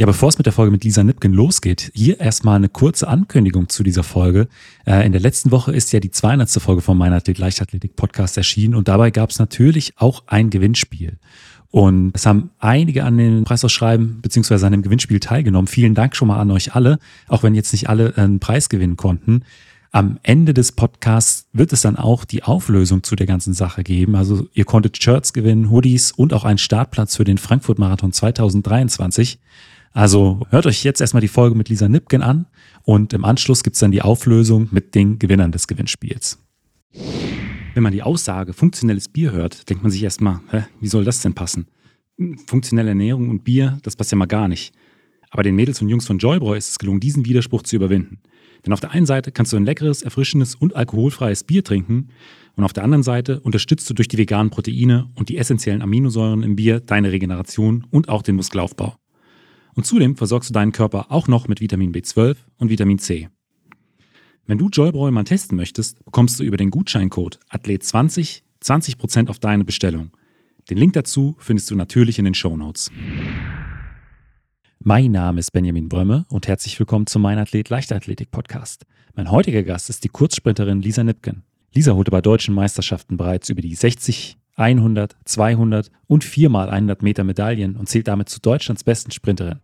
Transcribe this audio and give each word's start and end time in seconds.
Ja, 0.00 0.06
bevor 0.06 0.30
es 0.30 0.38
mit 0.38 0.46
der 0.46 0.54
Folge 0.54 0.72
mit 0.72 0.82
Lisa 0.82 1.04
Nipken 1.04 1.34
losgeht, 1.34 1.92
hier 1.94 2.20
erstmal 2.20 2.56
eine 2.56 2.70
kurze 2.70 3.06
Ankündigung 3.06 3.68
zu 3.68 3.82
dieser 3.82 4.02
Folge. 4.02 4.48
Äh, 4.86 5.04
in 5.04 5.12
der 5.12 5.20
letzten 5.20 5.50
Woche 5.50 5.72
ist 5.72 5.92
ja 5.92 6.00
die 6.00 6.10
200. 6.10 6.48
Folge 6.52 6.80
von 6.80 6.96
meiner 6.96 7.16
Athlet 7.16 7.36
Leichtathletik 7.36 7.96
Podcast 7.96 8.38
erschienen 8.38 8.74
und 8.74 8.88
dabei 8.88 9.10
gab 9.10 9.28
es 9.28 9.38
natürlich 9.38 9.92
auch 9.98 10.22
ein 10.26 10.48
Gewinnspiel. 10.48 11.18
Und 11.70 12.12
es 12.14 12.24
haben 12.24 12.48
einige 12.58 13.04
an 13.04 13.18
dem 13.18 13.44
Preisausschreiben 13.44 14.22
beziehungsweise 14.22 14.64
an 14.64 14.72
dem 14.72 14.80
Gewinnspiel 14.80 15.20
teilgenommen. 15.20 15.66
Vielen 15.66 15.94
Dank 15.94 16.16
schon 16.16 16.28
mal 16.28 16.40
an 16.40 16.50
euch 16.50 16.74
alle, 16.74 16.98
auch 17.28 17.42
wenn 17.42 17.54
jetzt 17.54 17.72
nicht 17.72 17.90
alle 17.90 18.16
einen 18.16 18.40
Preis 18.40 18.70
gewinnen 18.70 18.96
konnten. 18.96 19.42
Am 19.92 20.18
Ende 20.22 20.54
des 20.54 20.72
Podcasts 20.72 21.46
wird 21.52 21.74
es 21.74 21.82
dann 21.82 21.96
auch 21.96 22.24
die 22.24 22.42
Auflösung 22.42 23.02
zu 23.02 23.16
der 23.16 23.26
ganzen 23.26 23.52
Sache 23.52 23.82
geben. 23.82 24.16
Also 24.16 24.48
ihr 24.54 24.64
konntet 24.64 25.02
Shirts 25.02 25.34
gewinnen, 25.34 25.68
Hoodies 25.68 26.10
und 26.10 26.32
auch 26.32 26.44
einen 26.44 26.56
Startplatz 26.56 27.16
für 27.16 27.24
den 27.24 27.36
Frankfurt 27.36 27.78
Marathon 27.78 28.12
2023. 28.12 29.38
Also 29.92 30.46
hört 30.50 30.66
euch 30.66 30.84
jetzt 30.84 31.00
erstmal 31.00 31.20
die 31.20 31.28
Folge 31.28 31.56
mit 31.56 31.68
Lisa 31.68 31.88
Nipken 31.88 32.22
an 32.22 32.46
und 32.84 33.12
im 33.12 33.24
Anschluss 33.24 33.64
gibt's 33.64 33.80
dann 33.80 33.90
die 33.90 34.02
Auflösung 34.02 34.68
mit 34.70 34.94
den 34.94 35.18
Gewinnern 35.18 35.52
des 35.52 35.66
Gewinnspiels. 35.66 36.38
Wenn 37.74 37.82
man 37.82 37.92
die 37.92 38.02
Aussage 38.02 38.52
funktionelles 38.52 39.08
Bier 39.08 39.32
hört, 39.32 39.68
denkt 39.68 39.82
man 39.82 39.92
sich 39.92 40.02
erstmal, 40.02 40.40
hä, 40.50 40.64
wie 40.80 40.88
soll 40.88 41.04
das 41.04 41.22
denn 41.22 41.34
passen? 41.34 41.66
Funktionelle 42.46 42.90
Ernährung 42.90 43.30
und 43.30 43.44
Bier, 43.44 43.78
das 43.82 43.96
passt 43.96 44.12
ja 44.12 44.16
mal 44.16 44.26
gar 44.26 44.48
nicht. 44.48 44.74
Aber 45.30 45.42
den 45.42 45.54
Mädels 45.54 45.80
und 45.80 45.88
Jungs 45.88 46.06
von 46.06 46.18
Joybräu 46.18 46.56
ist 46.56 46.70
es 46.70 46.78
gelungen, 46.78 47.00
diesen 47.00 47.24
Widerspruch 47.24 47.62
zu 47.62 47.76
überwinden. 47.76 48.18
Denn 48.66 48.72
auf 48.72 48.80
der 48.80 48.90
einen 48.90 49.06
Seite 49.06 49.32
kannst 49.32 49.52
du 49.52 49.56
ein 49.56 49.64
leckeres, 49.64 50.02
erfrischendes 50.02 50.54
und 50.54 50.76
alkoholfreies 50.76 51.44
Bier 51.44 51.64
trinken 51.64 52.08
und 52.56 52.64
auf 52.64 52.72
der 52.72 52.84
anderen 52.84 53.02
Seite 53.02 53.40
unterstützt 53.40 53.88
du 53.88 53.94
durch 53.94 54.08
die 54.08 54.18
veganen 54.18 54.50
Proteine 54.50 55.08
und 55.14 55.28
die 55.28 55.38
essentiellen 55.38 55.82
Aminosäuren 55.82 56.42
im 56.42 56.56
Bier 56.56 56.80
deine 56.80 57.12
Regeneration 57.12 57.86
und 57.90 58.08
auch 58.08 58.22
den 58.22 58.36
Muskelaufbau. 58.36 58.99
Und 59.74 59.86
zudem 59.86 60.16
versorgst 60.16 60.50
du 60.50 60.54
deinen 60.54 60.72
Körper 60.72 61.10
auch 61.10 61.28
noch 61.28 61.48
mit 61.48 61.60
Vitamin 61.60 61.92
B12 61.92 62.36
und 62.58 62.70
Vitamin 62.70 62.98
C. 62.98 63.28
Wenn 64.46 64.58
du 64.58 64.68
Joybräu 64.68 65.10
mal 65.10 65.24
testen 65.24 65.56
möchtest, 65.56 66.04
bekommst 66.04 66.40
du 66.40 66.44
über 66.44 66.56
den 66.56 66.70
Gutscheincode 66.70 67.38
Athlet20 67.50 68.42
20% 68.62 69.28
auf 69.28 69.38
deine 69.38 69.64
Bestellung. 69.64 70.10
Den 70.68 70.76
Link 70.76 70.92
dazu 70.92 71.36
findest 71.38 71.70
du 71.70 71.74
natürlich 71.74 72.18
in 72.18 72.26
den 72.26 72.34
Show 72.34 72.56
Notes. 72.56 72.90
Mein 74.78 75.12
Name 75.12 75.40
ist 75.40 75.52
Benjamin 75.52 75.88
Brömme 75.88 76.26
und 76.28 76.46
herzlich 76.46 76.78
willkommen 76.78 77.06
zum 77.06 77.22
Mein 77.22 77.38
Athlet 77.38 77.68
Leichtathletik 77.68 78.30
Podcast. 78.30 78.86
Mein 79.14 79.30
heutiger 79.30 79.62
Gast 79.62 79.90
ist 79.90 80.04
die 80.04 80.08
Kurzsprinterin 80.08 80.80
Lisa 80.80 81.04
Nipken. 81.04 81.42
Lisa 81.72 81.92
holte 81.92 82.10
bei 82.10 82.20
deutschen 82.20 82.54
Meisterschaften 82.54 83.16
bereits 83.16 83.48
über 83.48 83.62
die 83.62 83.74
60, 83.74 84.38
100, 84.60 85.16
200 85.24 85.90
und 86.06 86.24
4x100 86.24 87.02
Meter 87.02 87.24
Medaillen 87.24 87.76
und 87.76 87.88
zählt 87.88 88.08
damit 88.08 88.28
zu 88.28 88.40
Deutschlands 88.40 88.84
besten 88.84 89.10
Sprinterin. 89.10 89.60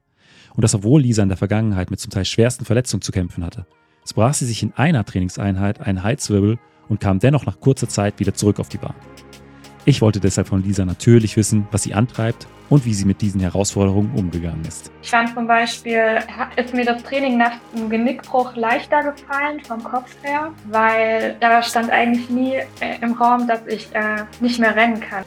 Und 0.55 0.62
das 0.62 0.75
obwohl 0.75 1.03
Lisa 1.03 1.22
in 1.22 1.28
der 1.28 1.36
Vergangenheit 1.36 1.91
mit 1.91 2.00
zum 2.00 2.11
Teil 2.11 2.25
schwersten 2.25 2.64
Verletzungen 2.64 3.03
zu 3.03 3.12
kämpfen 3.12 3.44
hatte. 3.44 3.66
Es 4.05 4.14
brach 4.14 4.33
sie 4.33 4.47
sich 4.47 4.62
in 4.62 4.72
einer 4.72 5.05
Trainingseinheit 5.05 5.80
einen 5.80 6.03
Halswirbel 6.03 6.58
und 6.88 7.00
kam 7.00 7.19
dennoch 7.19 7.44
nach 7.44 7.61
kurzer 7.61 7.88
Zeit 7.88 8.20
wieder 8.20 8.33
zurück 8.33 8.58
auf 8.58 8.70
die 8.70 8.78
Bahn. 8.78 8.94
Ich 9.89 10.03
wollte 10.03 10.19
deshalb 10.19 10.48
von 10.48 10.65
Lisa 10.65 10.84
natürlich 10.84 11.37
wissen, 11.37 11.69
was 11.70 11.84
sie 11.84 11.95
antreibt 11.95 12.48
und 12.69 12.84
wie 12.84 12.92
sie 12.92 13.05
mit 13.05 13.23
diesen 13.23 13.41
Herausforderungen 13.41 14.11
umgegangen 14.17 14.65
ist. 14.65 14.91
Ich 15.01 15.11
fand 15.11 15.33
zum 15.33 15.47
Beispiel, 15.47 16.19
ist 16.56 16.75
mir 16.75 16.84
das 16.84 17.05
Training 17.05 17.39
nach 17.39 17.53
einem 17.73 17.89
Genickbruch 17.89 18.56
leichter 18.56 19.12
gefallen 19.12 19.61
vom 19.61 19.84
Kopf 19.84 20.11
her, 20.23 20.51
weil 20.73 21.37
da 21.39 21.62
stand 21.62 21.91
eigentlich 21.91 22.28
nie 22.28 22.55
äh, 22.81 23.01
im 23.01 23.12
Raum, 23.12 23.47
dass 23.47 23.65
ich 23.69 23.87
äh, 23.95 24.25
nicht 24.41 24.59
mehr 24.59 24.75
rennen 24.75 24.98
kann. 24.98 25.23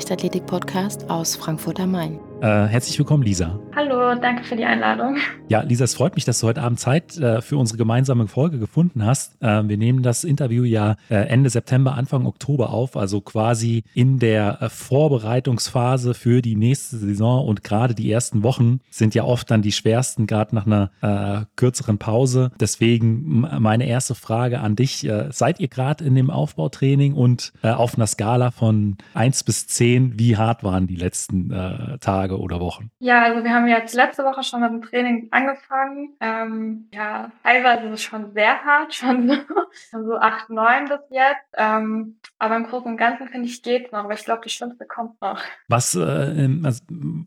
Leichtathletik-Podcast 0.00 1.10
aus 1.10 1.36
Frankfurt 1.36 1.78
am 1.78 1.90
Main. 1.90 2.18
Äh, 2.40 2.66
herzlich 2.68 2.98
willkommen, 2.98 3.22
Lisa. 3.22 3.60
Hallo, 3.76 4.18
danke 4.18 4.44
für 4.44 4.56
die 4.56 4.64
Einladung. 4.64 5.18
Ja, 5.50 5.62
Lisa, 5.62 5.82
es 5.82 5.94
freut 5.94 6.14
mich, 6.14 6.24
dass 6.24 6.38
du 6.38 6.46
heute 6.46 6.62
Abend 6.62 6.78
Zeit 6.78 7.18
äh, 7.18 7.42
für 7.42 7.56
unsere 7.56 7.76
gemeinsame 7.76 8.28
Folge 8.28 8.60
gefunden 8.60 9.04
hast. 9.04 9.34
Äh, 9.42 9.68
wir 9.68 9.78
nehmen 9.78 10.04
das 10.04 10.22
Interview 10.22 10.62
ja 10.62 10.94
äh, 11.08 11.16
Ende 11.16 11.50
September, 11.50 11.94
Anfang 11.94 12.24
Oktober 12.24 12.70
auf, 12.70 12.96
also 12.96 13.20
quasi 13.20 13.82
in 13.92 14.20
der 14.20 14.62
äh, 14.62 14.68
Vorbereitungsphase 14.68 16.14
für 16.14 16.40
die 16.40 16.54
nächste 16.54 16.98
Saison 16.98 17.44
und 17.44 17.64
gerade 17.64 17.96
die 17.96 18.12
ersten 18.12 18.44
Wochen 18.44 18.78
sind 18.90 19.16
ja 19.16 19.24
oft 19.24 19.50
dann 19.50 19.60
die 19.60 19.72
schwersten, 19.72 20.28
gerade 20.28 20.54
nach 20.54 20.66
einer 20.66 20.92
äh, 21.00 21.46
kürzeren 21.56 21.98
Pause. 21.98 22.52
Deswegen 22.60 23.40
meine 23.58 23.88
erste 23.88 24.14
Frage 24.14 24.60
an 24.60 24.76
dich. 24.76 25.08
seid 25.30 25.58
ihr 25.58 25.66
gerade 25.66 26.04
in 26.04 26.14
dem 26.14 26.30
Aufbautraining 26.30 27.14
und 27.14 27.52
auf 27.62 27.96
einer 27.96 28.06
Skala 28.06 28.52
von 28.52 28.98
1 29.14 29.42
bis 29.42 29.66
10, 29.66 30.16
wie 30.16 30.36
hart 30.36 30.62
waren 30.62 30.86
die 30.86 30.96
letzten 30.96 31.50
Tage? 32.00 32.20
Tage 32.20 32.38
oder 32.38 32.60
Wochen? 32.60 32.90
Ja, 32.98 33.22
also 33.22 33.44
wir 33.44 33.50
haben 33.52 33.66
jetzt 33.66 33.94
letzte 33.94 34.24
Woche 34.24 34.42
schon 34.42 34.60
mit 34.60 34.70
dem 34.70 34.82
Training 34.82 35.28
angefangen. 35.40 36.16
Ähm, 36.20 36.88
ja, 36.92 37.30
teilweise 37.42 37.86
ist 37.86 37.94
es 37.94 38.02
schon 38.02 38.32
sehr 38.32 38.64
hart, 38.64 38.94
schon 38.94 39.28
so, 39.28 39.34
schon 39.90 40.06
so 40.06 40.16
8, 40.16 40.50
9 40.50 40.84
bis 40.88 41.00
jetzt. 41.10 41.46
Ähm, 41.54 42.16
aber 42.38 42.56
im 42.56 42.66
Großen 42.66 42.90
und 42.90 42.96
Ganzen 42.96 43.28
finde 43.28 43.46
ich 43.48 43.62
geht 43.62 43.92
noch, 43.92 44.04
aber 44.04 44.14
ich 44.14 44.24
glaube, 44.24 44.42
die 44.44 44.50
Schlimmste 44.50 44.86
kommt 44.86 45.20
noch. 45.20 45.40
Was, 45.68 45.94
äh, 45.94 46.48
also, 46.62 46.82